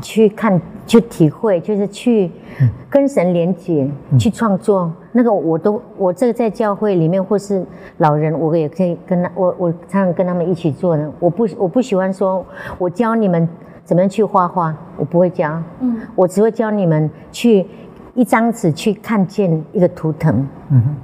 [0.00, 2.30] 去看、去体会，就是去
[2.88, 4.92] 跟神连接、去创作。
[5.16, 7.64] 那个我都，我这个在教会里面或是
[7.96, 11.10] 老人，我也可以跟他，我我常常跟他们一起做呢。
[11.18, 12.44] 我不我不喜欢说，
[12.76, 13.48] 我教你们
[13.82, 15.58] 怎么样去画画，我不会教。
[15.80, 17.66] 嗯，我只会教你们去
[18.12, 20.46] 一张纸去看见一个图腾。
[20.70, 20.96] 嗯哼。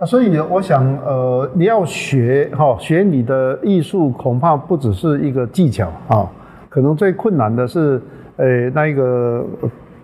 [0.00, 6.30] 啊，所以我想，呃，你要学哈，学你的艺术，恐怕不只是一个技巧啊。
[6.68, 8.02] 可能最困难的是，
[8.36, 9.46] 呃，那一个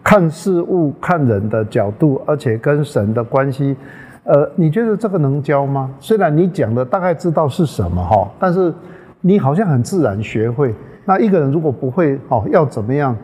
[0.09, 3.77] 看事物、看人的角度，而且跟神的关系，
[4.25, 5.91] 呃，你觉得这个能教吗？
[6.01, 8.73] 虽然你讲的大概知道是什么哈，但是
[9.21, 10.75] 你好像很自然学会。
[11.05, 13.15] 那一个人如果不会哦，要怎么样？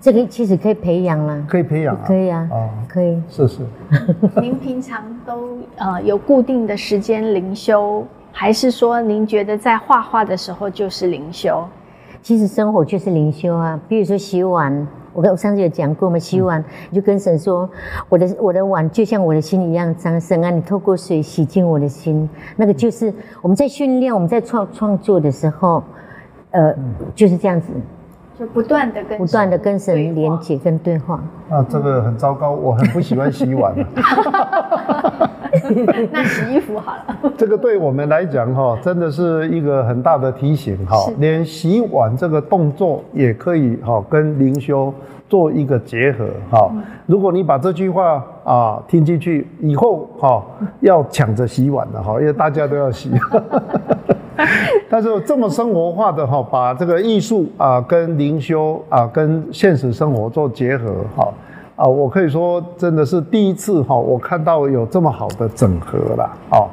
[0.00, 2.48] 这个其实可以培养啦，可以培养，啊可以啊，
[2.88, 3.22] 可以。
[3.28, 3.60] 是是。
[4.42, 11.64] 您平常都呃有固定的时间灵修，还是说您觉得在画画的时候就是灵修？
[12.20, 14.84] 其实生活就是灵修啊，比如说洗碗，
[15.16, 17.68] 我我上次有讲过嘛，洗碗你就跟神说，
[18.10, 25.82] 我的我的碗就像我的心一样脏，神啊，你透过水洗净我的心，那个就是我们在训练，我们在创创作的时候，
[26.50, 26.74] 呃，
[27.14, 27.72] 就是这样子。
[28.38, 31.18] 就不断的跟不断的跟神连接跟对话。
[31.48, 33.74] 啊，这个很糟糕，我很不喜欢洗碗。
[36.12, 37.16] 那洗衣服好了。
[37.36, 40.96] 这个对我们来讲哈，真的是一个很大的提醒哈。
[41.18, 44.92] 连洗碗这个动作也可以哈跟灵修
[45.28, 46.70] 做一个结合哈。
[47.06, 50.42] 如果你把这句话啊听进去以后哈，
[50.80, 53.10] 要抢着洗碗的哈，因为大家都要洗。
[54.88, 61.28] 但是这么生活化的哈，把这个艺术啊跟灵修啊跟现实生活做结合哈
[61.76, 66.68] 啊，我可以说真的是第一次哈，我看到有这么好的整合了哦。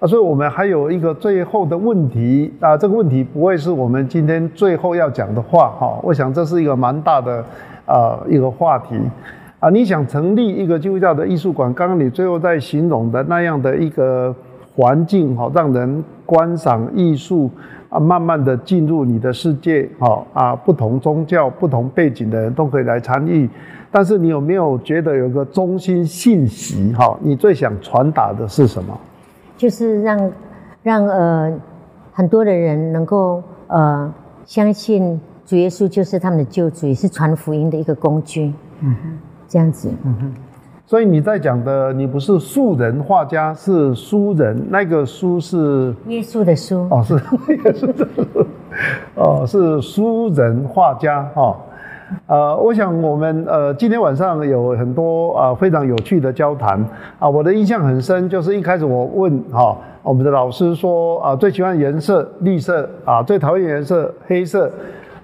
[0.00, 5.98] 啊，所以我们还有一个最后的问题啊，这个问题不会是我们今天最后要讲的话哈。
[6.02, 7.44] 我想这是一个蛮大的
[7.86, 8.96] 啊一个话题
[9.60, 9.70] 啊。
[9.70, 14.34] 你想成立一个基督教的艺术馆，刚刚你最后在形容的那样的一个。
[14.76, 17.50] 环境哈，让人观赏艺术
[17.90, 23.50] 啊，慢慢的进入你的世界哈啊，不同宗教、不同背景的人都可以来参与。
[23.90, 27.18] 但是你有没有觉得有个中心信息哈？
[27.20, 28.98] 你最想传达的是什么？
[29.56, 30.32] 就是让
[30.82, 31.52] 让呃
[32.12, 34.10] 很多的人能够呃
[34.44, 38.52] 相信主耶稣就是他们的救主，也是传福音的一个工具。
[38.80, 39.18] 嗯哼，
[39.48, 39.90] 这样子。
[40.04, 40.34] 嗯哼。
[40.90, 44.60] 所以你在讲的，你不是素人画家，是书人。
[44.70, 47.14] 那个书是耶稣的书哦，是
[47.54, 48.46] 耶稣的书
[49.14, 51.56] 哦，是书人画家哈。
[52.26, 56.84] 呃，我想我们呃今天晚上有很多啊非常有趣的交谈
[57.20, 57.30] 啊。
[57.30, 64.68] 我的印象很深，就是一开始我问哈我们的老师说啊最喜欢颜色绿色啊，最讨厌颜色黑色。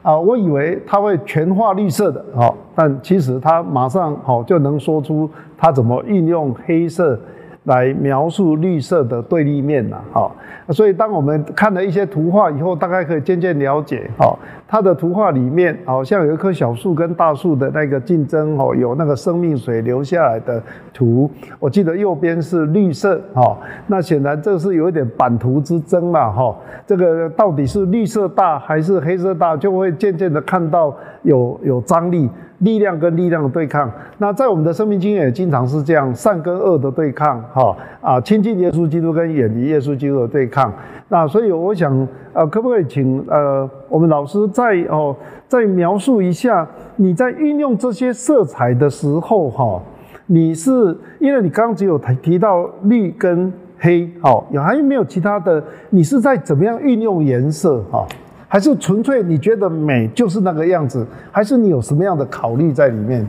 [0.06, 5.28] 啊，我以为他会全画绿色的，好，但其实他马上好就能说出
[5.58, 7.18] 他怎么运用黑色。
[7.66, 10.34] 来描述绿色的对立面呐，好，
[10.70, 14.38] 所以当我们看了一些图画以后，大概可以渐渐了解，好，
[14.68, 20.62] 它的图画里面好像有一棵小树跟大树的那个竞争，哦，有那个生命水流下来的
[20.94, 23.58] 图，我记得右边是绿色，哈，
[23.88, 26.56] 那显然这是有一点版图之争了，哈，
[26.86, 32.30] 这个到底是绿色大还是黑色大，就会渐渐的看到有有张力。
[32.60, 40.72] 力量跟力量的对抗，那在我们的生命经验也经常是这样，善跟恶的对抗，哈啊，亲近耶稣基督跟远离耶稣基督的对抗。
[41.08, 45.14] 那所以我想，呃，可不可以请呃我们老师再哦
[45.46, 49.80] 再描述一下，你在运用这些色彩的时候，哈，
[50.26, 55.62] 你是因为你刚刚只有提提到绿跟黑，好，有还有没有其他的？
[55.90, 58.06] 你是在怎么样运用颜色，哈？
[58.48, 63.26] 还是纯粹你觉得美就是那个样子，还是你有什么样的考虑在里面？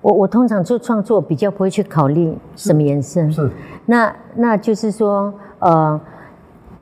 [0.00, 3.50] 我我通常做创作比较不会去考虑什么颜色，是
[3.86, 5.98] 那那就是说呃，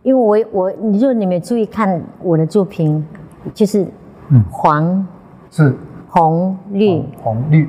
[0.02, 3.06] 因为我我你如果你们注意看我的作品，
[3.54, 3.86] 就是
[4.30, 4.42] 嗯。
[4.50, 5.06] 黄
[5.50, 5.72] 是。
[6.08, 7.68] 红绿红绿。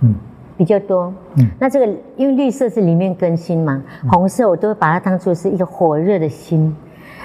[0.00, 0.14] 嗯。
[0.56, 1.12] 比较多。
[1.36, 1.48] 嗯。
[1.58, 6.76] 那这个因为绿色是里面更新嘛，红色我都会把它当做是一个火热的心。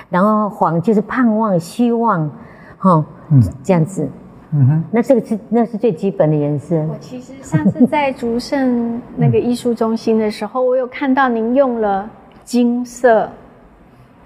[0.09, 2.29] 然后黄就是盼望、希望，
[2.77, 4.09] 哈，嗯，这样子，
[4.51, 6.75] 嗯哼，那这个是那是最基本的颜色。
[6.75, 12.09] 我其实上次在竹盛那个艺术中心的时候，我有看到您用了
[12.43, 13.29] 金色，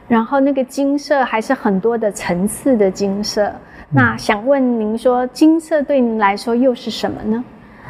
[0.07, 3.51] 然后那个金色还是很多的层次的金色。
[3.89, 7.43] 那想问您说，金色对您来说又是什么呢？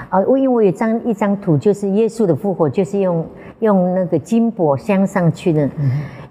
[0.10, 3.26] 啊，我因为我有张一张图，就是耶稣的复活，就是用
[3.60, 5.70] 用那个金箔镶上去的。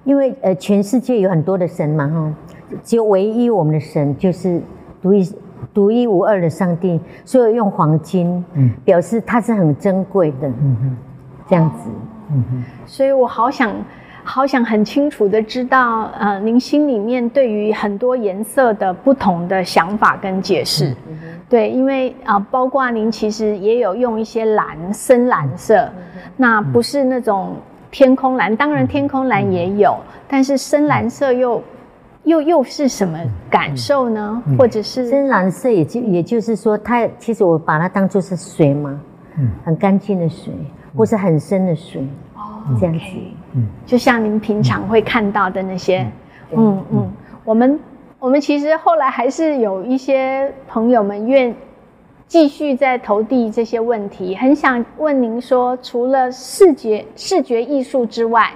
[0.05, 2.35] 因为呃，全世界有很多的神嘛，哈，
[2.83, 4.61] 只有唯一我们的神就是
[5.01, 5.35] 独一
[5.73, 10.97] 独一无二的上帝，所以用黄金，嗯，表示它是很珍贵的，嗯哼，
[11.49, 11.91] 这样子，
[12.33, 13.73] 嗯哼，所以我好想。
[14.25, 20.95] 好想很清楚的知道，呃，您心里面对于很多颜色的不同的想法跟解释，
[21.49, 25.91] 对，因为啊，包括您其实也有用一些蓝、深蓝色，
[26.37, 27.57] 那不是那种
[27.93, 31.63] 天空蓝，当然天空蓝也有，但是深蓝色又
[32.25, 33.19] 又又是什么
[33.51, 34.43] 感受呢？
[34.59, 38.99] 或者是深蓝色，也就也就是说，它其实我把它当做是水嘛，
[39.39, 40.53] 嗯，很干净的水，
[40.97, 42.03] 或是很深的水，
[42.35, 43.05] 哦，这样子。
[43.53, 46.07] 嗯，就像您平常会看到的那些，
[46.51, 46.83] 嗯。
[46.91, 47.13] 嗯，
[47.45, 47.79] 我们
[48.19, 51.55] 我们其实后来还是有一些朋友们愿
[52.33, 58.51] 继续在投递这些问题，很想问您说，除了视觉视觉艺术之外，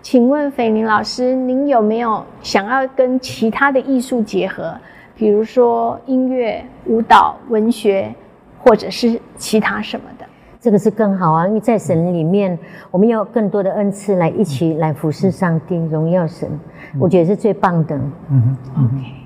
[0.00, 4.78] 请问斐宁老师，您有没有想要跟其他的艺术结合，
[5.16, 8.14] 比如说音乐、舞蹈、文学，
[8.60, 10.24] 或者是其他什么的？
[10.60, 12.56] 这个是更好啊，因为在神里面，
[12.92, 16.48] 我们要更多的恩赐来一起来服侍上帝，荣耀神，
[16.96, 17.96] 我觉得是最棒的。
[18.30, 19.25] 嗯，OK。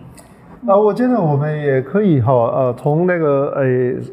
[0.67, 3.63] 啊，我觉得我们也可以哈，呃，从那个呃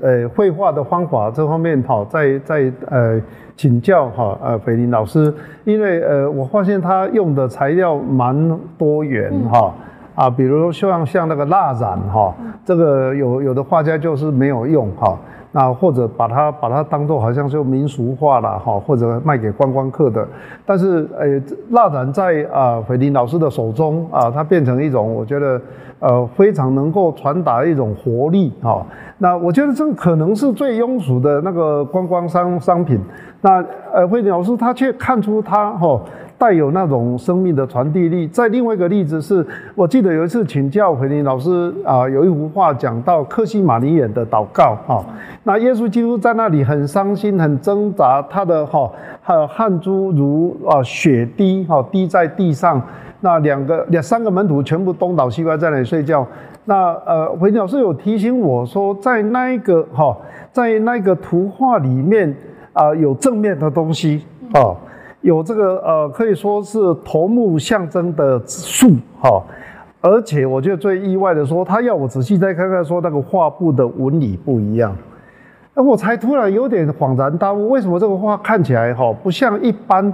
[0.01, 3.21] 呃绘画的方法这方面哈，再再呃
[3.57, 5.33] 请教哈呃斐林老师，
[5.65, 9.73] 因为呃我发现他用的材料蛮多元哈
[10.15, 12.33] 啊，比如像像那个蜡染哈，
[12.63, 15.17] 这个有有的画家就是没有用哈。
[15.51, 20.27] 那或者把它把它当做好像就民俗化了哈，或者卖给观光客的。
[20.65, 21.25] 但是呃，
[21.71, 25.59] 蜡染在啊斐林老师的手中啊，它变成一种我觉得
[25.99, 28.85] 呃非常能够传达一种活力哈。
[29.17, 32.99] 那我觉得这可能是最庸俗的那个观光商商品。
[33.41, 35.99] 那呃斐林老师他却看出他哈。
[36.37, 38.27] 带有那种生命的传递力。
[38.27, 45.03] 在另外一个例子是，我记得有一次请教培林老师啊，有一幅画讲到克西玛尼眼的祷告哈。
[45.43, 48.89] 那耶稣基督在那里很伤心、很挣扎，他的哈
[49.21, 52.81] 还有汗珠如啊血滴哈滴在地上。
[53.19, 56.25] 那两个两三个门徒全部东倒西歪在那里睡觉。
[56.65, 60.15] 那呃，培林老师有提醒我说，在那一个哈，
[60.51, 62.31] 在那个图画里面
[62.73, 64.23] 啊，有正面的东西
[64.53, 64.75] 啊。
[65.21, 69.43] 有这个呃，可以说是头目象征的树哈，
[69.99, 74.95] 而且我觉得最意外的说，他要我仔细再看看，说那个画布的纹理不一样，
[75.73, 80.13] 那我才突然有点恍然大悟，为什么这个画看起来哈不像一般？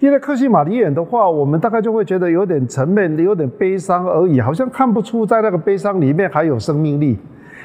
[0.00, 7.16] 因为克西玛丽眼的画，我们大概就会觉得有点沉闷，有点悲伤而已，好像看不出在那个悲伤里面还有生命力。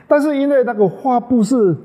[0.07, 1.75] 但是因为那个画布是。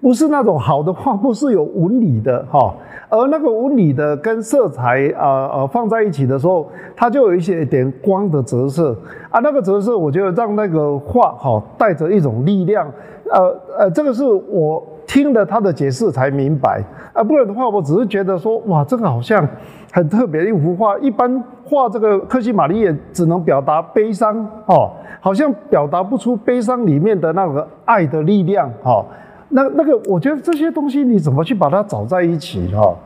[0.00, 2.74] 不是那种好的画布是有纹理的哈，
[3.10, 8.96] 而那个纹理的跟色彩啊呃放在一起的时候，它就有一些点光的折射。
[9.28, 12.90] 啊，那个折射我觉得让那个画哈带着一种力量，
[13.30, 16.82] 呃呃，这个是我听了他的解释才明白。
[17.12, 19.46] 啊，不然的话我只是觉得说哇，这个好像
[19.92, 24.34] 很特别的一幅画，一般画这个克西玛丽也只能表达悲伤
[24.64, 24.90] 哦，
[25.20, 29.04] 好像表达不出悲伤里面的那个爱的力量哈。
[29.50, 32.96] 那那个，我觉得这些东西你怎么去把它找在一起哈？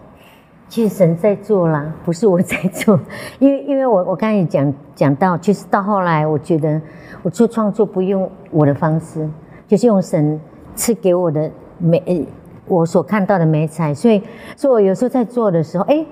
[0.69, 2.99] 其实神在做啦，不是我在做。
[3.39, 6.81] 因为因为我我刚才讲讲到，其实到后来，我觉得
[7.23, 9.29] 我做创作不用我的方式，
[9.69, 10.41] 就是用神
[10.75, 12.27] 赐给我的美，
[12.67, 13.93] 我所看到的美彩。
[13.95, 14.23] 所以，
[14.57, 16.05] 所以我有时候在做的时候，哎，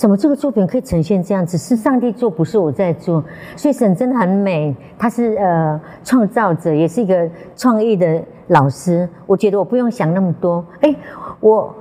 [0.00, 1.58] 怎么这个作品可以呈现这样子？
[1.58, 3.22] 是上帝做，不是我在做。
[3.54, 8.22] 所以神真的很美，他是呃创造者，也是一个创意的。
[8.46, 10.64] 老师，我觉得我不用想那么多。
[10.80, 10.96] 哎，
[11.38, 11.74] 我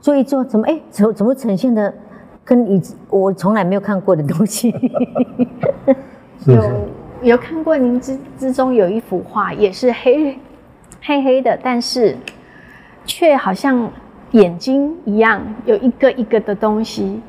[0.00, 1.94] 做一做，怎么哎，怎怎么呈现的，
[2.44, 4.74] 跟以我从来没有看过的东西。
[6.46, 6.70] 有
[7.22, 10.36] 有看过您之之中有一幅画，也是黑
[11.00, 12.16] 黑黑的，但是
[13.04, 13.88] 却好像
[14.32, 17.20] 眼睛一样，有一个一个的东西。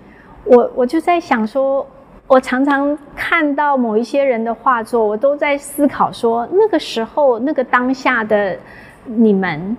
[0.44, 1.86] 我我就在想说。
[2.26, 8.58] 我常常看到某一些人的画作，我都在思考说，那个时候、那个当下的
[9.06, 9.76] 你们，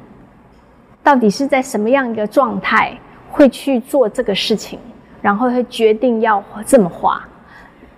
[1.03, 2.97] 到底是在什么样一个状态，
[3.31, 4.79] 会去做这个事情，
[5.23, 7.27] 然后会决定要这么画。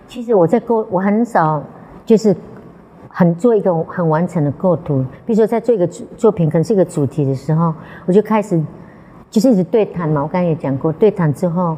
[0.07, 1.61] 其实我在构，我很少
[2.05, 2.33] 就是
[3.09, 5.05] 很做一个很完整的构图。
[5.25, 7.73] 比如说，在做一个作品，可能是一个主题的时候，
[8.05, 8.59] 我就开始
[9.29, 10.21] 就是一直对谈嘛。
[10.21, 11.77] 我刚才也讲过，对谈之后。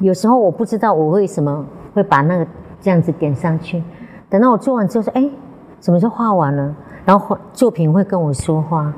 [0.00, 2.44] 有时候我不知道我为什么会把那个
[2.80, 3.80] 这样子点上去，
[4.28, 5.30] 等到我做完之后说，哎，
[5.78, 6.74] 怎么就画完了？
[7.04, 8.92] 然后作品会跟我说话，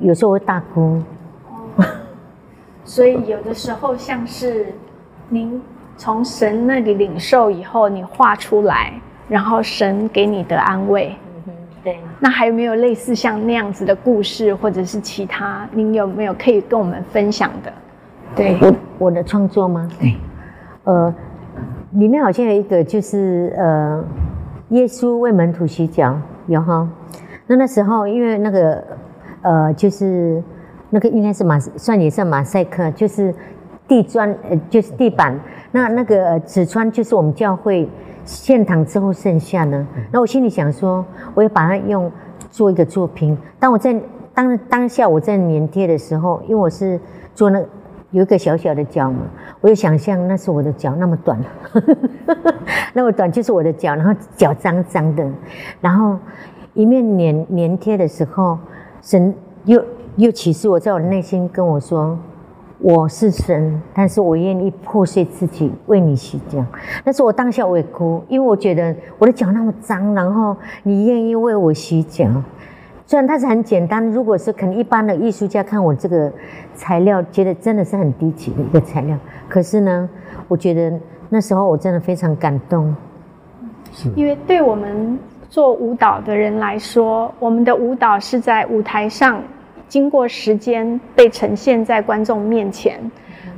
[0.00, 1.02] 有时候会大哭。
[2.82, 4.72] 所以有的时候像是
[5.28, 5.62] 您
[5.98, 8.94] 从神那里领受以后，你画出来，
[9.28, 11.14] 然后神给你的安慰，
[11.84, 15.68] 对，那还有没有类似像那样子的故事，或者是其他？
[15.72, 17.72] 您有没有可以跟我们分享的？
[18.36, 19.88] 对，我我的创作吗？
[19.98, 20.14] 对，
[20.84, 21.12] 呃，
[21.94, 24.04] 里面好像有一个就是呃，
[24.68, 26.16] 耶稣为门徒洗脚，
[26.46, 26.88] 有哈。
[27.48, 28.84] 那那时候因为那个
[29.42, 30.40] 呃，就是
[30.90, 33.34] 那个应该是马算也算马赛克，就是
[33.88, 35.36] 地砖呃，就是地板。
[35.72, 37.88] 那那个纸砖就是我们教会。
[38.24, 41.04] 献堂之后剩下呢，那我心里想说，
[41.34, 42.10] 我要把它用
[42.50, 43.36] 做一个作品。
[43.58, 44.00] 当我在
[44.32, 46.98] 当当下我在粘贴的时候，因为我是
[47.34, 47.60] 做那
[48.10, 49.18] 有一个小小的脚嘛，
[49.60, 51.38] 我就想象那是我的脚那么短，
[52.94, 55.26] 那么短就是我的脚，然后脚脏脏的，
[55.80, 56.18] 然后
[56.74, 58.58] 一面粘粘贴的时候，
[59.00, 59.82] 神又
[60.16, 62.18] 又启示我在我的内心跟我说。
[62.82, 66.58] 我是神，但是我愿意破碎自己为你洗脚。
[67.04, 72.26] 但是我当下我也哭，因为我觉得我的脚那么脏，然后你愿意为我洗脚。
[73.06, 76.32] 虽然它是很简单，如果是可能一般的艺术家看我这个
[76.74, 79.16] 材料，觉得真的是很低级的一个材料。
[79.48, 80.08] 可是呢，
[80.48, 80.92] 我觉得
[81.28, 82.92] 那时候我真的非常感动。
[83.92, 85.16] 是，因为对我们
[85.48, 89.40] 做舞蹈的人来说，我们的舞蹈是在舞台上。
[89.92, 92.98] 经过时间被呈现在观众面前，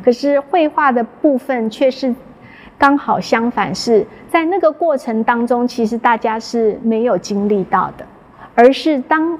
[0.04, 2.12] 可是绘画的部分却是
[2.76, 8.04] 刚好相反，是在那个过程当中，其实大家是没有经历到的，
[8.56, 9.38] 而是当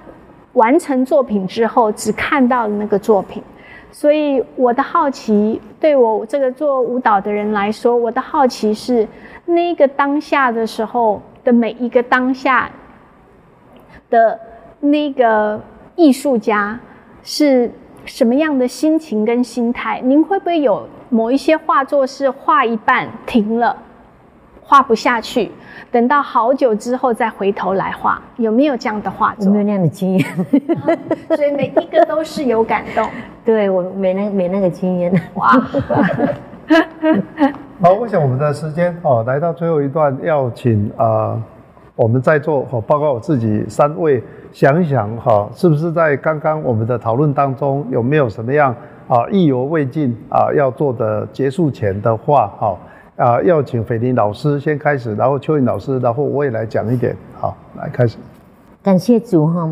[0.53, 3.43] 完成作品之后，只看到了那个作品。
[3.91, 9.09] 所以我的好奇，对我这个做舞蹈的人来说，我的好奇是
[9.47, 12.71] 那个当下的时候的每一个当下
[14.09, 14.39] 的
[14.79, 15.61] 那个。
[15.97, 16.79] 艺术家
[17.23, 17.71] 是
[18.05, 20.01] 什么样的心情跟心态？
[20.03, 23.77] 您会不会有某一些画作是画一半停了，
[24.61, 25.51] 画不下去，
[25.91, 28.21] 等到好久之后再回头来画？
[28.37, 29.51] 有没有这样的画作？
[29.51, 30.27] 没有那样的经验，
[31.29, 33.09] 所以每一个都是有感动。
[33.45, 35.13] 对我没那没那个经验。
[35.35, 35.51] 哇！
[37.81, 41.41] 好，我想我们的时间哦，来到最后一段，要请啊，
[41.95, 44.23] 我们在座哦，包括我自己三位。
[44.55, 48.73] 想一想哈，是不是在刚刚我们的讨论当中有没有什么样
[49.09, 52.79] 啊意犹未尽啊要做的结束前的话哈
[53.17, 58.17] 啊要请斐林老师先开始，然后邱颖老师，然后我也来讲一点好来开始。
[58.81, 59.69] 感谢主哈，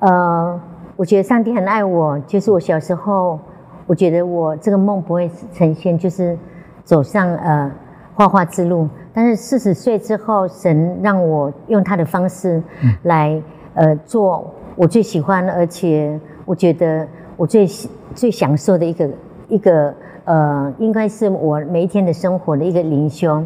[0.00, 0.60] 呃，
[0.96, 3.38] 我觉得上帝很爱我，就是我小时候，
[3.86, 6.36] 我觉得我这个梦不会呈现，就是
[6.82, 7.70] 走上呃
[8.16, 12.60] 画画之路，但是四十岁之后，神让我用他的方式
[13.04, 13.40] 来。
[13.74, 17.06] 呃，做我最喜欢，而且我觉得
[17.36, 17.66] 我最
[18.14, 19.10] 最享受的一个
[19.48, 19.94] 一个
[20.24, 23.44] 呃，应该是我每一天的生活的一个灵修。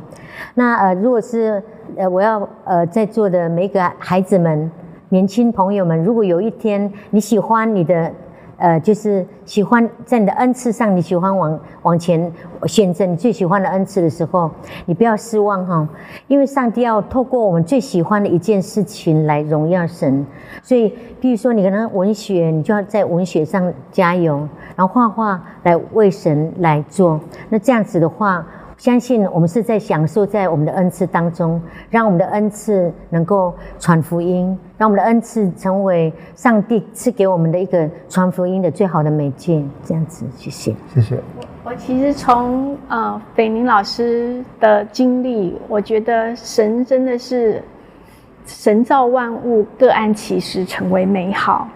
[0.54, 1.62] 那呃，如果是
[1.96, 4.70] 呃，我要呃在座的每一个孩子们、
[5.08, 8.12] 年轻朋友们，如果有一天你喜欢你的。
[8.58, 12.30] 呃，就是喜欢在你的恩赐上，你喜欢往往前
[12.66, 14.50] 选择你最喜欢的恩赐的时候，
[14.84, 15.88] 你不要失望哈，
[16.26, 20.26] 因为上帝要透过我们最喜欢的一件事情来荣耀神。
[20.62, 24.46] 所以，比如说你可能文学，你就要在文学上加油，
[24.76, 27.18] 然后画画来为神来做。
[27.48, 28.44] 那这样子的话。
[28.78, 39.62] 相信我们是在享受在我们的恩赐当中，让我们的恩赐能够传福音，让我们的恩赐成为上帝赐给我们的一个传福音的最好的媒介。
[39.84, 41.18] 这样子，谢谢，谢谢。
[41.64, 47.62] 我其实从呃斐宁老师的经历，我觉得神真的是
[48.46, 51.68] 神造万物，各按其时成为美好，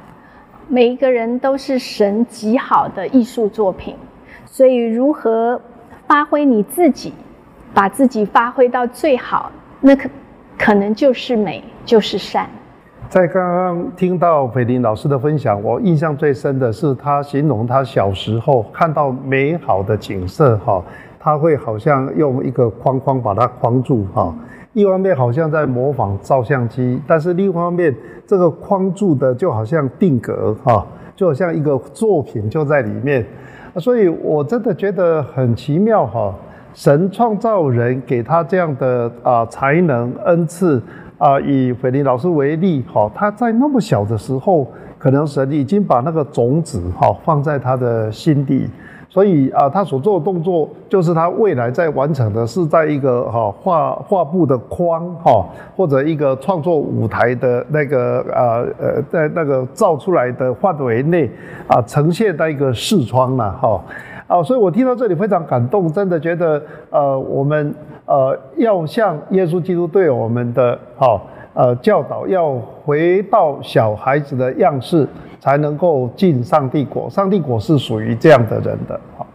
[0.69, 3.95] 每一个人都是神极好的艺术作品，
[4.47, 5.61] 所以如何？
[6.05, 7.11] 发挥你自己，
[7.73, 9.51] 把自己发挥到最好，
[9.81, 10.11] 那可
[10.59, 12.47] 可能就是美，就是善。
[13.13, 20.83] 在刚刚听到斐林老师的分享，我印象最深的是他形容他小时候看到美好的景色，哈，
[21.21, 24.35] 他会好像用一个框框把它框住，哈。
[24.73, 27.95] 一方面好像在模仿照相机，但是另一方面，
[28.27, 33.23] 这个框住的就好像定格，哈，就好像一个作品就在里面。
[33.77, 36.35] 所以，我真的觉得很奇妙哈！
[36.73, 40.83] 神创造人，给他这样的啊才能恩赐
[41.23, 44.67] 啊，以斐林老师为例哈，他在那么小的时候，
[44.99, 48.69] 可能神已经把那个种子哈放在他的心底。
[49.09, 55.47] 所以啊，他所做的动作，就是他未来在完成的，是在一个哈画画布的框哈，
[55.77, 61.31] 或者一个创作舞台的那个呃呃，在那个造出来的范围内
[61.69, 63.81] 啊，呈现在一个视窗了哈
[64.27, 67.73] 啊，所以我听到这里非常感动，真的觉得呃，我们
[68.07, 71.21] 呃要像耶稣基督对我们的哈
[71.55, 72.55] 呃教导要
[72.85, 75.07] 回到小孩子的样式，
[75.41, 77.09] 才能够进上帝国。
[77.11, 78.99] 上帝国是属于这样的人的。
[79.17, 79.27] 好，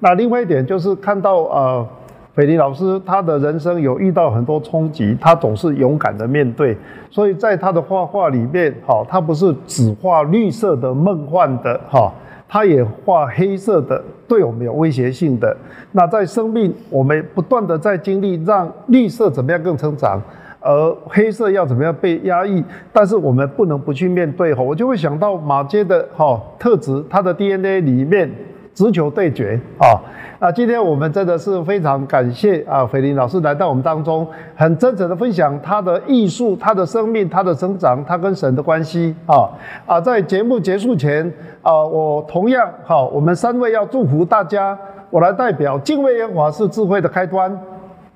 [0.00, 1.86] 那另外一点就是看到呃。
[2.34, 6.76] 斐林老师，他的人生有遇到很多冲击，他总是勇敢的面对，
[7.08, 12.12] 所以在他的画画里面，哈，他不是只画绿色的梦幻的，哈，
[12.54, 15.56] 它也画黑色的，对我们有威胁性的。
[15.90, 20.22] 那在生命，我们不断的在经历，让绿色怎么样更成长，
[20.60, 22.62] 而黑色要怎么样被压抑，
[22.92, 28.30] 但是我们不能不去面对，哈，我就会想到马街的哈特质，它的 DNA 里面。
[28.74, 29.94] 直球对决啊！
[30.40, 34.26] 那今天我们真的是非常感谢啊，斐林老师来到我们当中，
[34.56, 39.48] 很真诚的分享他的艺术、他的生命、他的成长、他跟神的关系啊
[39.86, 40.00] 啊！
[40.00, 41.32] 在节目结束前
[41.62, 44.76] 啊，我同样好，我们三位要祝福大家。
[45.10, 47.56] 我来代表敬畏耶和华是智慧的开端，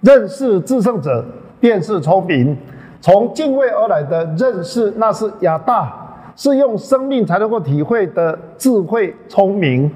[0.01, 1.25] 认识至胜者
[1.61, 2.57] 便是聪明。
[3.01, 5.95] 从敬畏而来的认识，那是亚大，
[6.35, 9.89] 是用生命才能够体会的智慧聪明。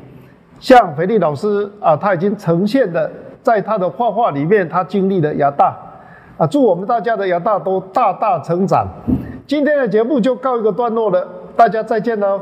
[0.62, 3.10] 像肥力老师啊，他已经呈现的，
[3.42, 5.76] 在他的画画里面，他经历了亚大
[6.38, 8.86] 啊，祝我们大家的亚大都大大成长。
[9.44, 11.26] 今天的节目就告一个段落了，
[11.56, 12.40] 大家再见喽。